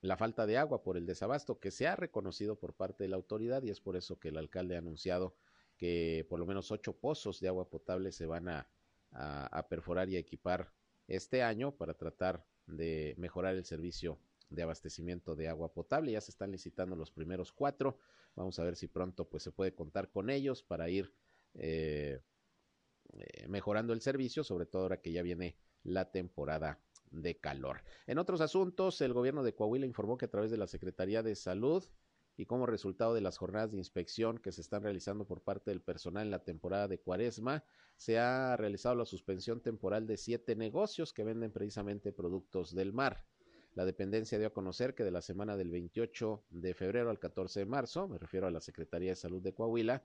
[0.00, 3.16] la falta de agua, por el desabasto que se ha reconocido por parte de la
[3.16, 5.36] autoridad y es por eso que el alcalde ha anunciado
[5.76, 8.66] que por lo menos ocho pozos de agua potable se van a,
[9.68, 10.72] perforar y a equipar
[11.06, 16.12] este año para tratar de mejorar el servicio de abastecimiento de agua potable.
[16.12, 17.98] Ya se están licitando los primeros cuatro.
[18.36, 21.12] Vamos a ver si pronto pues se puede contar con ellos para ir
[21.54, 22.22] eh,
[23.18, 27.82] eh, mejorando el servicio, sobre todo ahora que ya viene la temporada de calor.
[28.06, 31.34] En otros asuntos, el gobierno de Coahuila informó que a través de la Secretaría de
[31.34, 31.84] Salud
[32.36, 35.82] y como resultado de las jornadas de inspección que se están realizando por parte del
[35.82, 37.64] personal en la temporada de cuaresma,
[37.96, 43.24] se ha realizado la suspensión temporal de siete negocios que venden precisamente productos del mar.
[43.74, 47.60] La dependencia dio a conocer que de la semana del 28 de febrero al 14
[47.60, 50.02] de marzo, me refiero a la Secretaría de Salud de Coahuila,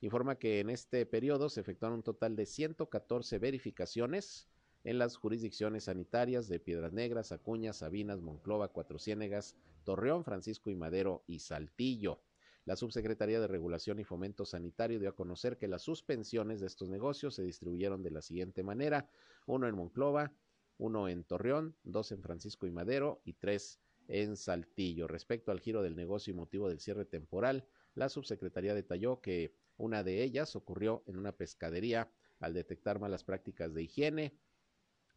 [0.00, 4.48] informa que en este periodo se efectuaron un total de 114 verificaciones
[4.84, 10.76] en las jurisdicciones sanitarias de Piedras Negras, Acuña, Sabinas, Monclova, Cuatro Ciénegas, Torreón, Francisco y
[10.76, 12.20] Madero y Saltillo.
[12.64, 16.90] La Subsecretaría de Regulación y Fomento Sanitario dio a conocer que las suspensiones de estos
[16.90, 19.08] negocios se distribuyeron de la siguiente manera:
[19.46, 20.32] uno en Monclova,
[20.76, 25.08] uno en Torreón, dos en Francisco y Madero y tres en Saltillo.
[25.08, 30.02] Respecto al giro del negocio y motivo del cierre temporal, la subsecretaría detalló que una
[30.04, 32.10] de ellas ocurrió en una pescadería
[32.40, 34.34] al detectar malas prácticas de higiene,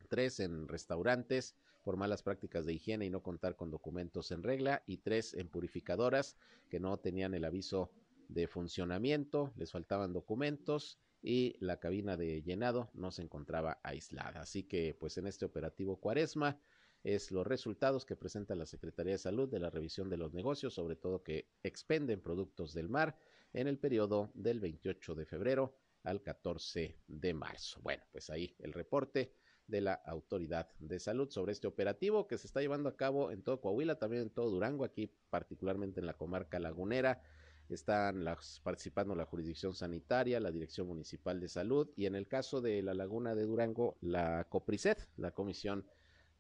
[0.08, 4.84] tres en restaurantes por malas prácticas de higiene y no contar con documentos en regla,
[4.86, 6.38] y tres en purificadoras
[6.70, 7.92] que no tenían el aviso
[8.28, 14.42] de funcionamiento, les faltaban documentos y la cabina de llenado no se encontraba aislada.
[14.42, 16.60] Así que, pues en este operativo Cuaresma
[17.04, 20.74] es los resultados que presenta la Secretaría de Salud de la revisión de los negocios,
[20.74, 23.18] sobre todo que expenden productos del mar
[23.54, 27.80] en el periodo del 28 de febrero al 14 de marzo.
[27.82, 29.34] Bueno, pues ahí el reporte
[29.68, 33.42] de la Autoridad de Salud sobre este operativo que se está llevando a cabo en
[33.42, 37.22] todo Coahuila, también en todo Durango, aquí particularmente en la comarca lagunera.
[37.70, 42.60] Están las, participando la jurisdicción sanitaria, la Dirección Municipal de Salud y en el caso
[42.60, 45.88] de la laguna de Durango, la COPRICET, la Comisión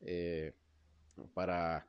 [0.01, 0.53] eh,
[1.33, 1.87] para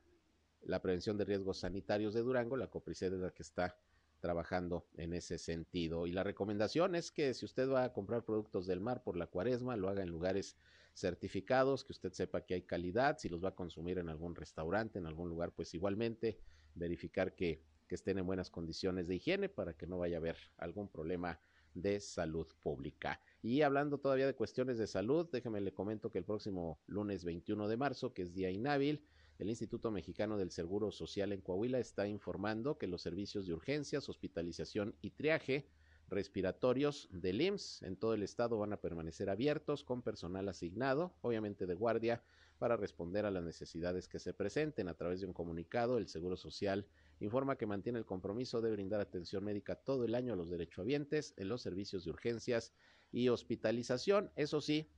[0.62, 3.76] la Prevención de Riesgos Sanitarios de Durango, la COPRICET es la que está
[4.22, 6.06] trabajando en ese sentido.
[6.06, 9.26] Y la recomendación es que si usted va a comprar productos del mar por la
[9.26, 10.56] cuaresma, lo haga en lugares
[10.94, 15.00] certificados, que usted sepa que hay calidad, si los va a consumir en algún restaurante,
[15.00, 16.38] en algún lugar, pues igualmente
[16.74, 17.60] verificar que,
[17.92, 21.38] estén en buenas condiciones de higiene para que no vaya a haber algún problema
[21.74, 23.20] de salud pública.
[23.42, 27.68] Y hablando todavía de cuestiones de salud, déjeme le comento que el próximo lunes 21
[27.68, 29.04] de marzo, que es día inhábil,
[29.42, 34.08] el Instituto Mexicano del Seguro Social en Coahuila está informando que los servicios de urgencias,
[34.08, 35.68] hospitalización y triaje
[36.08, 41.66] respiratorios del IMSS en todo el estado van a permanecer abiertos con personal asignado, obviamente
[41.66, 42.22] de guardia,
[42.58, 44.88] para responder a las necesidades que se presenten.
[44.88, 46.86] A través de un comunicado, el Seguro Social
[47.18, 51.34] informa que mantiene el compromiso de brindar atención médica todo el año a los derechohabientes
[51.36, 52.72] en los servicios de urgencias
[53.10, 54.30] y hospitalización.
[54.36, 54.88] Eso sí,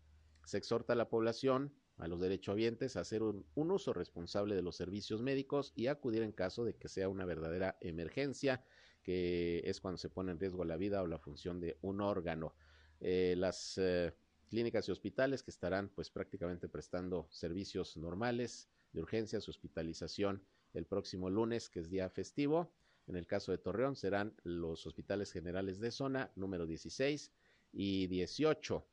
[0.44, 4.76] se exhorta a la población, a los derechohabientes, a hacer un, uso responsable de los
[4.76, 8.64] servicios médicos y acudir en caso de que sea una verdadera emergencia
[9.02, 12.54] que es cuando se pone en riesgo la vida o la función de un órgano.
[13.00, 14.14] Eh, las eh,
[14.48, 21.30] clínicas y hospitales que estarán pues prácticamente prestando servicios normales de urgencias, hospitalización el próximo
[21.30, 22.72] lunes, que es día festivo.
[23.06, 27.30] En el caso de Torreón serán los hospitales generales de zona número 16
[27.72, 28.86] y 18.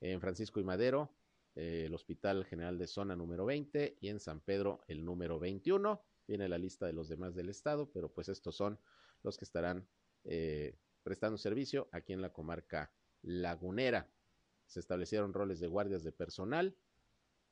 [0.00, 1.14] En Francisco y Madero,
[1.60, 6.02] eh, el Hospital General de Zona número 20 y en San Pedro el número 21.
[6.26, 8.80] Viene la lista de los demás del estado, pero pues estos son
[9.22, 9.86] los que estarán
[10.24, 14.10] eh, prestando servicio aquí en la comarca lagunera.
[14.64, 16.74] Se establecieron roles de guardias de personal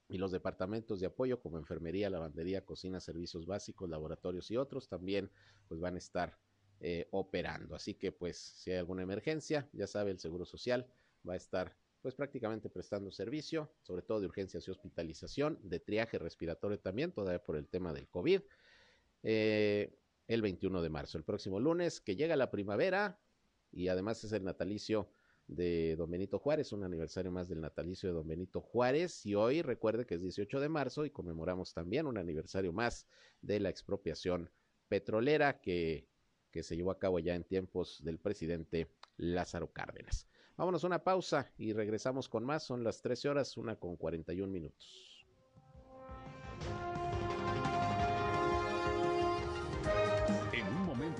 [0.08, 5.30] y los departamentos de apoyo como enfermería, lavandería, cocina, servicios básicos, laboratorios y otros también
[5.68, 6.38] pues van a estar
[6.80, 7.74] eh, operando.
[7.74, 10.90] Así que pues si hay alguna emergencia, ya sabe el Seguro Social
[11.28, 16.18] va a estar pues prácticamente prestando servicio, sobre todo de urgencias y hospitalización, de triaje
[16.18, 18.40] respiratorio también, todavía por el tema del COVID.
[19.22, 19.92] Eh,
[20.28, 23.18] el 21 de marzo, el próximo lunes, que llega la primavera
[23.72, 25.10] y además es el natalicio
[25.46, 29.62] de Don Benito Juárez, un aniversario más del natalicio de Don Benito Juárez y hoy
[29.62, 33.06] recuerde que es 18 de marzo y conmemoramos también un aniversario más
[33.40, 34.50] de la expropiación
[34.88, 36.06] petrolera que,
[36.50, 40.26] que se llevó a cabo ya en tiempos del presidente Lázaro Cárdenas.
[40.58, 44.52] Vámonos a una pausa y regresamos con más, son las 13 horas, una con 41
[44.52, 45.08] minutos.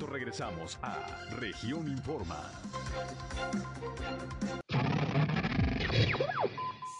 [0.07, 0.99] regresamos a
[1.37, 2.51] Región Informa.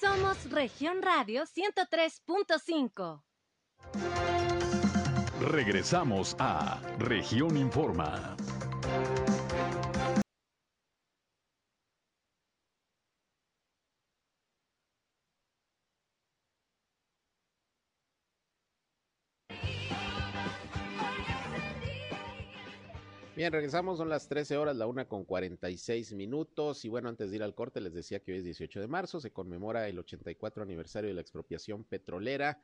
[0.01, 3.23] Somos Región Radio 103.5.
[5.41, 8.37] Regresamos a Región Informa.
[23.39, 26.85] Bien, regresamos, son las 13 horas, la una con 46 minutos.
[26.85, 29.21] Y bueno, antes de ir al corte, les decía que hoy es 18 de marzo,
[29.21, 32.61] se conmemora el 84 aniversario de la expropiación petrolera.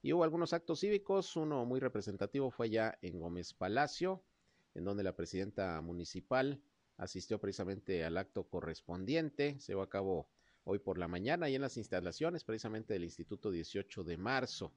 [0.00, 4.24] Y hubo algunos actos cívicos, uno muy representativo fue ya en Gómez Palacio,
[4.72, 6.62] en donde la presidenta municipal
[6.96, 10.30] asistió precisamente al acto correspondiente, se llevó a cabo
[10.64, 14.72] hoy por la mañana y en las instalaciones precisamente del Instituto 18 de marzo.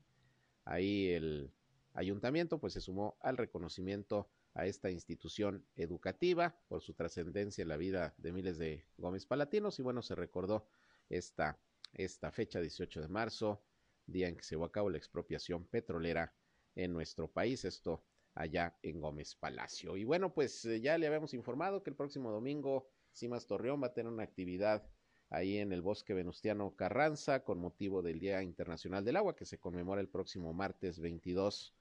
[0.65, 1.53] Ahí el
[1.93, 4.27] ayuntamiento pues se sumó al reconocimiento
[4.57, 9.77] a esta institución educativa por su trascendencia en la vida de miles de Gómez Palatinos
[9.77, 10.67] y bueno, se recordó
[11.09, 11.59] esta,
[11.93, 13.61] esta fecha 18 de marzo,
[14.07, 16.33] día en que se llevó a cabo la expropiación petrolera
[16.73, 17.65] en nuestro país.
[17.65, 18.03] Esto
[18.33, 19.95] allá en Gómez Palacio.
[19.95, 23.87] Y bueno, pues eh, ya le habíamos informado que el próximo domingo Cimas Torreón va
[23.87, 24.89] a tener una actividad
[25.29, 29.59] ahí en el bosque Venustiano Carranza con motivo del Día Internacional del Agua que se
[29.59, 31.75] conmemora el próximo martes 22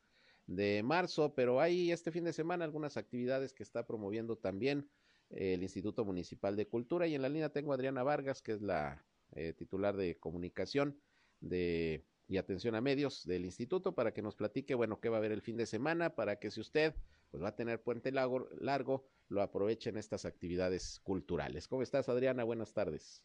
[0.46, 4.88] de marzo, pero hay este fin de semana algunas actividades que está promoviendo también
[5.30, 8.52] eh, el Instituto Municipal de Cultura y en la línea tengo a Adriana Vargas, que
[8.52, 11.00] es la eh, titular de comunicación
[11.40, 15.18] de y atención a medios del instituto para que nos platique, bueno, qué va a
[15.18, 16.94] haber el fin de semana, para que si usted
[17.30, 21.68] pues va a tener puente largo, largo lo aproveche en estas actividades culturales.
[21.68, 22.44] ¿Cómo estás, Adriana?
[22.44, 23.22] Buenas tardes.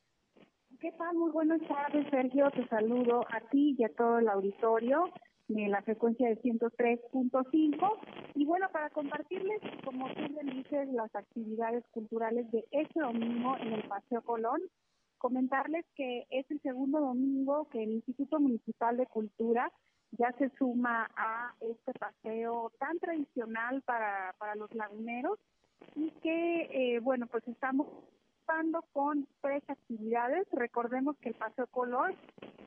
[0.80, 1.16] ¿Qué tal?
[1.16, 2.50] Muy buenas tardes, Sergio.
[2.52, 5.12] Te saludo a ti y a todo el auditorio
[5.54, 8.00] de la frecuencia de 103.5.
[8.36, 13.84] Y bueno, para compartirles, como siempre dices, las actividades culturales de este domingo en el
[13.88, 14.62] Paseo Colón,
[15.18, 19.72] comentarles que es el segundo domingo que el Instituto Municipal de Cultura
[20.12, 25.40] ya se suma a este paseo tan tradicional para, para los laguneros
[25.96, 27.88] y que, eh, bueno, pues estamos
[28.94, 30.48] con tres actividades.
[30.52, 32.14] Recordemos que el Paseo Color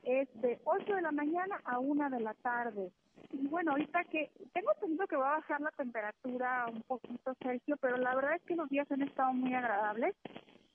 [0.02, 2.90] es de 8 de la mañana a 1 de la tarde.
[3.32, 7.76] Y bueno, ahorita que tengo entendido que va a bajar la temperatura un poquito, Sergio,
[7.80, 10.14] pero la verdad es que los días han estado muy agradables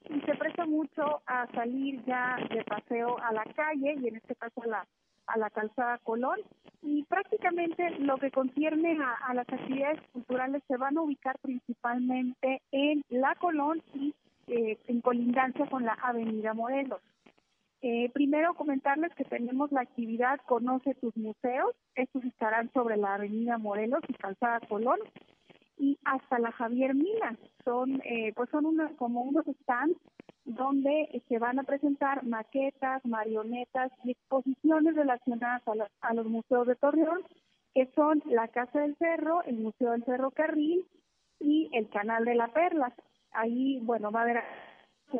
[0.09, 4.35] y se presta mucho a salir ya de paseo a la calle y en este
[4.35, 4.87] caso a la
[5.29, 6.39] a la calzada Colón
[6.81, 8.97] y prácticamente lo que concierne
[9.27, 14.15] a, las actividades culturales se van a ubicar principalmente en la Colón y
[14.49, 17.01] eh, en colindancia con la Avenida Morelos.
[17.81, 21.75] Eh, primero comentarles que tenemos la actividad Conoce tus museos.
[21.95, 24.99] Estos estarán sobre la Avenida Morelos y Calzada Colón
[25.77, 27.37] y hasta la Javier Mina.
[27.63, 29.97] Son, eh, pues son una, como unos stands
[30.43, 35.61] donde se van a presentar maquetas, marionetas y exposiciones relacionadas
[36.01, 37.23] a, los museos de Torreón,
[37.73, 40.85] que son la Casa del Cerro, el Museo del Cerro Carril
[41.39, 42.93] y el Canal de la Perla.
[43.31, 44.43] Ahí, bueno, va a haber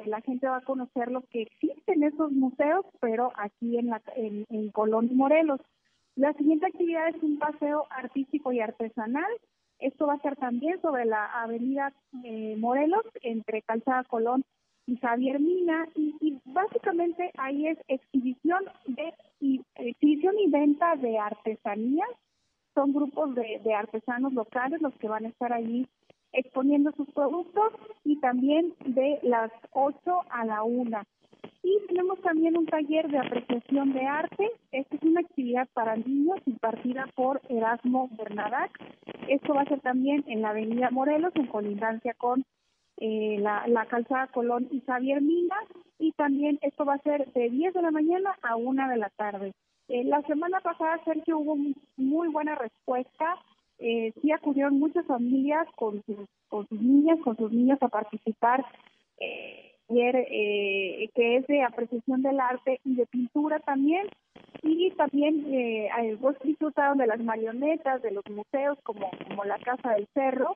[0.05, 4.69] la gente va a conocer lo que existen esos museos, pero aquí en, la, en,
[4.71, 5.59] Colón y Morelos.
[6.15, 9.31] La siguiente actividad es un paseo artístico y artesanal
[9.79, 11.93] esto va a ser también sobre la avenida
[12.25, 14.43] eh, Morelos, entre Calzada Colón
[14.85, 22.09] y Javier Mina, y, básicamente ahí es exhibición de y, exhibición y venta de artesanías.
[22.73, 25.87] Son grupos de, de artesanos locales los que van a estar allí
[26.33, 27.73] exponiendo sus productos
[28.03, 29.97] y también de las 8
[30.29, 31.01] a la 1.
[31.63, 34.49] Y tenemos también un taller de apreciación de arte.
[34.71, 38.71] Esta es una actividad para niños impartida por Erasmo Bernadac.
[39.27, 42.45] Esto va a ser también en la Avenida Morelos, en colindancia con
[42.97, 45.57] eh, la, calzada Colón y Xavier Mina.
[45.99, 49.09] Y también esto va a ser de 10 de la mañana a 1 de la
[49.09, 49.53] tarde.
[49.89, 51.57] Eh, la semana pasada, Sergio, hubo
[51.97, 53.35] muy buena respuesta.
[53.79, 58.65] Eh, sí acudieron muchas familias con sus, con sus niñas, con sus niños a participar.
[59.17, 64.07] Eh, eh, que es de apreciación del arte y de pintura también.
[64.61, 69.93] Y también eh, vos disfrutaron de las marionetas, de los museos como, como la Casa
[69.93, 70.55] del Cerro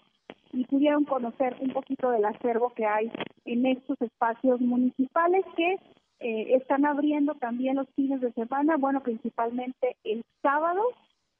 [0.52, 3.12] y pudieron conocer un poquito del acervo que hay
[3.46, 5.78] en estos espacios municipales que
[6.20, 10.82] eh, están abriendo también los fines de semana, bueno, principalmente el sábado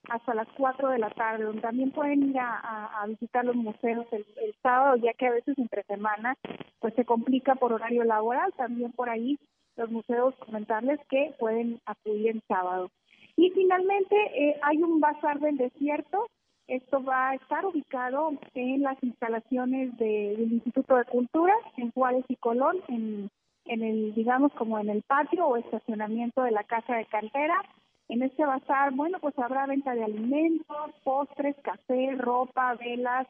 [0.10, 4.26] hasta las 4 de la tarde, donde también pueden ir a, visitar los museos el,
[4.62, 6.36] sábado, ya que a veces entre semana
[6.80, 9.38] pues se complica por horario laboral, también por ahí
[9.76, 12.90] los museos comentarles que pueden acudir el sábado.
[13.36, 16.28] Y finalmente eh, hay un bazar del desierto,
[16.68, 22.36] esto va a estar ubicado en las instalaciones del Instituto de Cultura en Juárez y
[22.38, 23.30] Colón, en,
[23.66, 27.62] en el, digamos, como en el patio o estacionamiento de la Casa de Cantera
[28.10, 33.28] en este bazar, bueno, pues habrá venta de alimentos, postres, café, ropa, velas,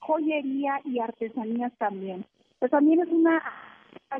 [0.00, 2.24] joyería y artesanías también.
[2.58, 3.42] Pues también es una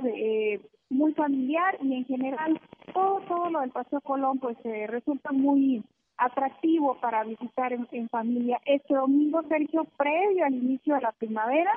[0.05, 2.61] eh, muy familiar y en general
[2.93, 5.85] todo, todo lo del Paseo Colón pues eh, resulta muy
[6.17, 8.61] atractivo para visitar en, en, familia.
[8.67, 11.73] Este domingo, Sergio, previo al inicio de la primavera,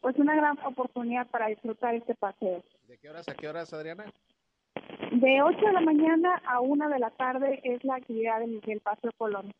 [0.00, 2.62] pues una gran oportunidad para disfrutar este paseo.
[2.86, 4.04] ¿De qué horas a qué horas, Adriana?
[5.12, 8.80] De 8 de la mañana a 1 de la tarde es la actividad del, del
[8.80, 9.52] Paseo Colón.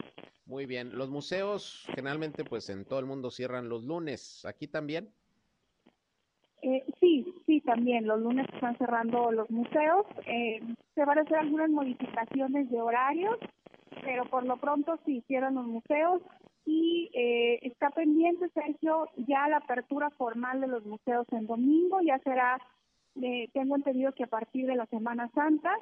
[0.46, 0.96] Muy bien.
[0.96, 4.44] Los museos generalmente pues en todo el mundo cierran los lunes.
[4.44, 5.12] ¿Aquí también?
[6.62, 8.06] Eh, sí, sí, también.
[8.06, 10.06] Los lunes están cerrando los museos.
[10.26, 10.60] Eh,
[10.94, 13.38] se van a hacer algunas modificaciones de horarios,
[14.02, 16.20] pero por lo pronto sí cierran los museos.
[16.66, 22.00] Y eh, está pendiente, Sergio, ya la apertura formal de los museos en domingo.
[22.02, 22.60] Ya será
[23.22, 25.74] eh, tengo entendido que a partir de la Semana Santa,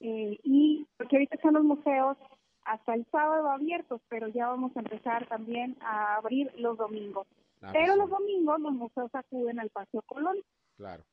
[0.00, 2.16] eh, y porque ahorita están los museos
[2.64, 7.26] hasta el sábado abiertos, pero ya vamos a empezar también a abrir los domingos.
[7.62, 10.36] Ah, pero los domingos los museos acuden al Paseo Colón.
[10.76, 11.04] Claro.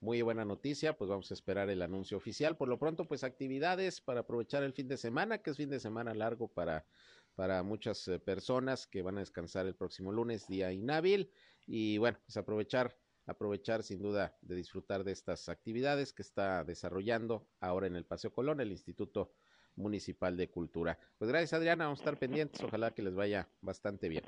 [0.00, 2.56] Muy buena noticia, pues vamos a esperar el anuncio oficial.
[2.56, 5.78] Por lo pronto, pues actividades para aprovechar el fin de semana, que es fin de
[5.78, 6.86] semana largo para,
[7.34, 11.30] para muchas eh, personas que van a descansar el próximo lunes, día inhábil.
[11.66, 17.46] Y bueno, pues aprovechar, aprovechar sin duda de disfrutar de estas actividades que está desarrollando
[17.60, 19.32] ahora en el Paseo Colón, el Instituto
[19.76, 20.98] Municipal de Cultura.
[21.18, 24.24] Pues gracias Adriana, vamos a estar pendientes, ojalá que les vaya bastante bien.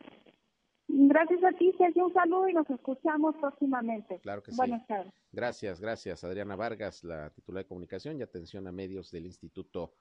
[0.88, 4.18] Gracias a ti, Sergio, un saludo y nos escuchamos próximamente.
[4.20, 4.57] Claro que sí.
[4.57, 5.12] Buenas tardes.
[5.30, 6.22] Gracias, gracias.
[6.24, 9.95] Adriana Vargas, la titular de comunicación y atención a medios del Instituto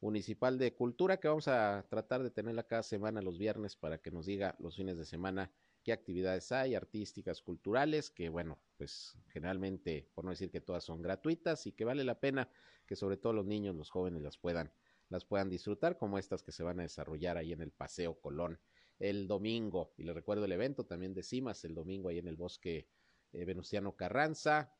[0.00, 4.10] Municipal de Cultura, que vamos a tratar de tenerla cada semana los viernes para que
[4.10, 5.50] nos diga los fines de semana
[5.82, 11.02] qué actividades hay, artísticas, culturales, que bueno, pues generalmente, por no decir que todas son
[11.02, 12.48] gratuitas y que vale la pena
[12.86, 14.72] que sobre todo los niños, los jóvenes las puedan,
[15.08, 18.60] las puedan disfrutar, como estas que se van a desarrollar ahí en el Paseo Colón
[18.98, 19.92] el domingo.
[19.96, 22.88] Y le recuerdo el evento también de CIMAS el domingo ahí en el bosque
[23.32, 24.72] eh, Venustiano Carranza,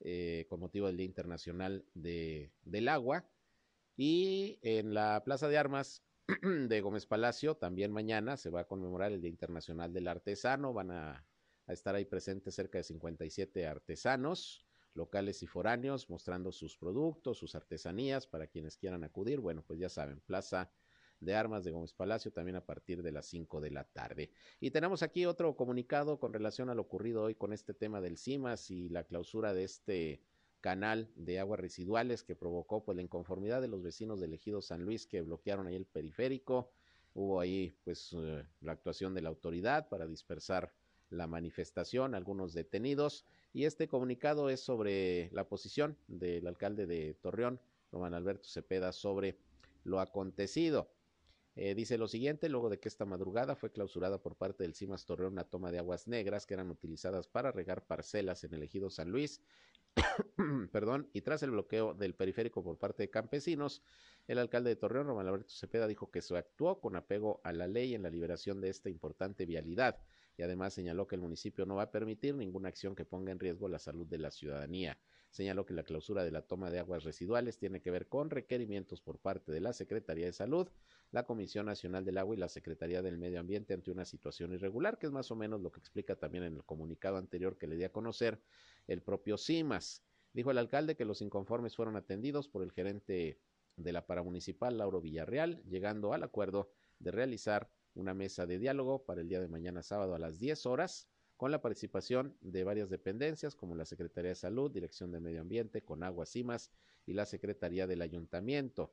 [0.00, 3.28] eh, con motivo del Día Internacional de, del Agua.
[4.00, 6.04] Y en la Plaza de Armas
[6.68, 10.72] de Gómez Palacio, también mañana se va a conmemorar el Día Internacional del Artesano.
[10.72, 11.26] Van a,
[11.66, 18.26] estar ahí presentes cerca de 57 artesanos locales y foráneos mostrando sus productos, sus artesanías
[18.28, 19.40] para quienes quieran acudir.
[19.40, 20.70] Bueno, pues ya saben, Plaza
[21.18, 24.30] de Armas de Gómez Palacio también a partir de las 5 de la tarde.
[24.60, 28.16] Y tenemos aquí otro comunicado con relación a lo ocurrido hoy con este tema del
[28.16, 30.22] CIMAS y la clausura de este
[30.60, 34.82] canal de aguas residuales que provocó pues la inconformidad de los vecinos del ejido San
[34.82, 36.70] Luis que bloquearon ahí el periférico.
[37.14, 40.72] Hubo ahí pues uh, la actuación de la autoridad para dispersar
[41.10, 47.60] la manifestación, algunos detenidos y este comunicado es sobre la posición del alcalde de Torreón,
[47.90, 49.38] Román Alberto Cepeda, sobre
[49.84, 50.90] lo acontecido.
[51.56, 55.06] Eh, dice lo siguiente, luego de que esta madrugada fue clausurada por parte del CIMAS
[55.06, 58.90] Torreón una toma de aguas negras que eran utilizadas para regar parcelas en el ejido
[58.90, 59.40] San Luis,
[60.72, 63.82] perdón, y tras el bloqueo del periférico por parte de campesinos,
[64.26, 67.66] el alcalde de Torreón, Román Alberto Cepeda, dijo que se actuó con apego a la
[67.66, 69.98] ley en la liberación de esta importante vialidad
[70.36, 73.40] y además señaló que el municipio no va a permitir ninguna acción que ponga en
[73.40, 74.98] riesgo la salud de la ciudadanía.
[75.38, 79.00] Señaló que la clausura de la toma de aguas residuales tiene que ver con requerimientos
[79.00, 80.68] por parte de la Secretaría de Salud,
[81.12, 84.98] la Comisión Nacional del Agua y la Secretaría del Medio Ambiente ante una situación irregular,
[84.98, 87.76] que es más o menos lo que explica también en el comunicado anterior que le
[87.76, 88.40] di a conocer
[88.88, 90.02] el propio CIMAS.
[90.32, 93.38] Dijo el alcalde que los inconformes fueron atendidos por el gerente
[93.76, 99.20] de la paramunicipal, Lauro Villarreal, llegando al acuerdo de realizar una mesa de diálogo para
[99.20, 101.08] el día de mañana sábado a las 10 horas
[101.38, 105.82] con la participación de varias dependencias como la Secretaría de Salud, Dirección de Medio Ambiente,
[105.82, 106.72] Conagua, CIMAS
[107.06, 108.92] y la Secretaría del Ayuntamiento.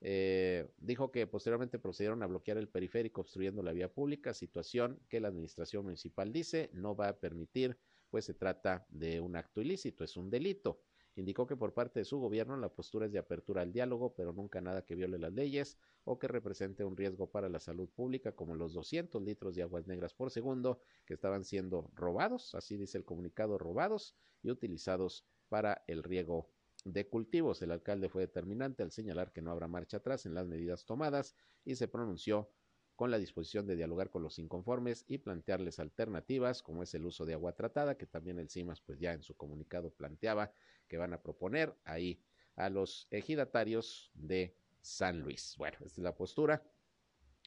[0.00, 5.20] Eh, dijo que posteriormente procedieron a bloquear el periférico obstruyendo la vía pública, situación que
[5.20, 7.78] la administración municipal dice no va a permitir,
[8.08, 10.80] pues se trata de un acto ilícito, es un delito.
[11.14, 14.32] Indicó que por parte de su gobierno la postura es de apertura al diálogo, pero
[14.32, 18.32] nunca nada que viole las leyes o que represente un riesgo para la salud pública,
[18.32, 22.96] como los 200 litros de aguas negras por segundo que estaban siendo robados, así dice
[22.96, 26.48] el comunicado, robados y utilizados para el riego
[26.84, 27.60] de cultivos.
[27.62, 31.36] El alcalde fue determinante al señalar que no habrá marcha atrás en las medidas tomadas
[31.64, 32.48] y se pronunció
[33.02, 37.26] con la disposición de dialogar con los inconformes y plantearles alternativas, como es el uso
[37.26, 40.52] de agua tratada, que también el CIMAS pues ya en su comunicado planteaba
[40.86, 42.22] que van a proponer ahí
[42.54, 45.56] a los ejidatarios de San Luis.
[45.58, 46.62] Bueno, esta es la postura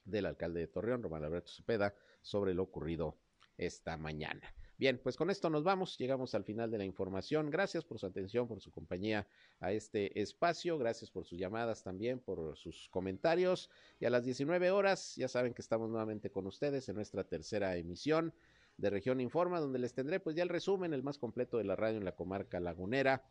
[0.03, 3.17] del alcalde de Torreón, Román Alberto Cepeda, sobre lo ocurrido
[3.57, 4.53] esta mañana.
[4.77, 7.49] Bien, pues con esto nos vamos, llegamos al final de la información.
[7.49, 9.25] Gracias por su atención, por su compañía
[9.61, 13.69] a este espacio, gracias por sus llamadas también, por sus comentarios.
[14.01, 17.77] Y a las 19 horas, ya saben que estamos nuevamente con ustedes en nuestra tercera
[17.77, 18.33] emisión
[18.75, 21.77] de Región Informa, donde les tendré pues ya el resumen, el más completo de la
[21.77, 23.23] radio en la comarca lagunera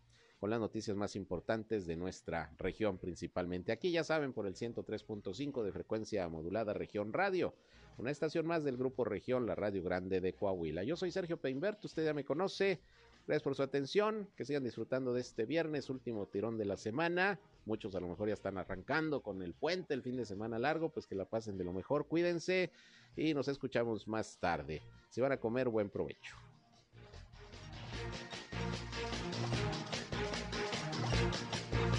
[0.44, 3.72] con las noticias más importantes de nuestra región principalmente.
[3.72, 7.54] Aquí ya saben por el 103.5 de frecuencia modulada Región Radio,
[7.96, 10.84] una estación más del grupo Región, la Radio Grande de Coahuila.
[10.84, 12.78] Yo soy Sergio Peinbert, usted ya me conoce.
[13.26, 17.40] Gracias por su atención, que sigan disfrutando de este viernes, último tirón de la semana.
[17.64, 20.90] Muchos a lo mejor ya están arrancando con el puente, el fin de semana largo,
[20.90, 22.70] pues que la pasen de lo mejor, cuídense
[23.16, 24.82] y nos escuchamos más tarde.
[25.08, 26.36] Si van a comer, buen provecho.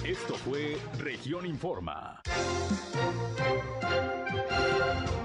[0.05, 2.21] Esto fue Región Informa.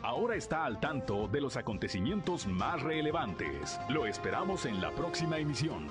[0.03, 3.78] Ahora está al tanto de los acontecimientos más relevantes.
[3.91, 5.87] Lo esperamos en la próxima emisión.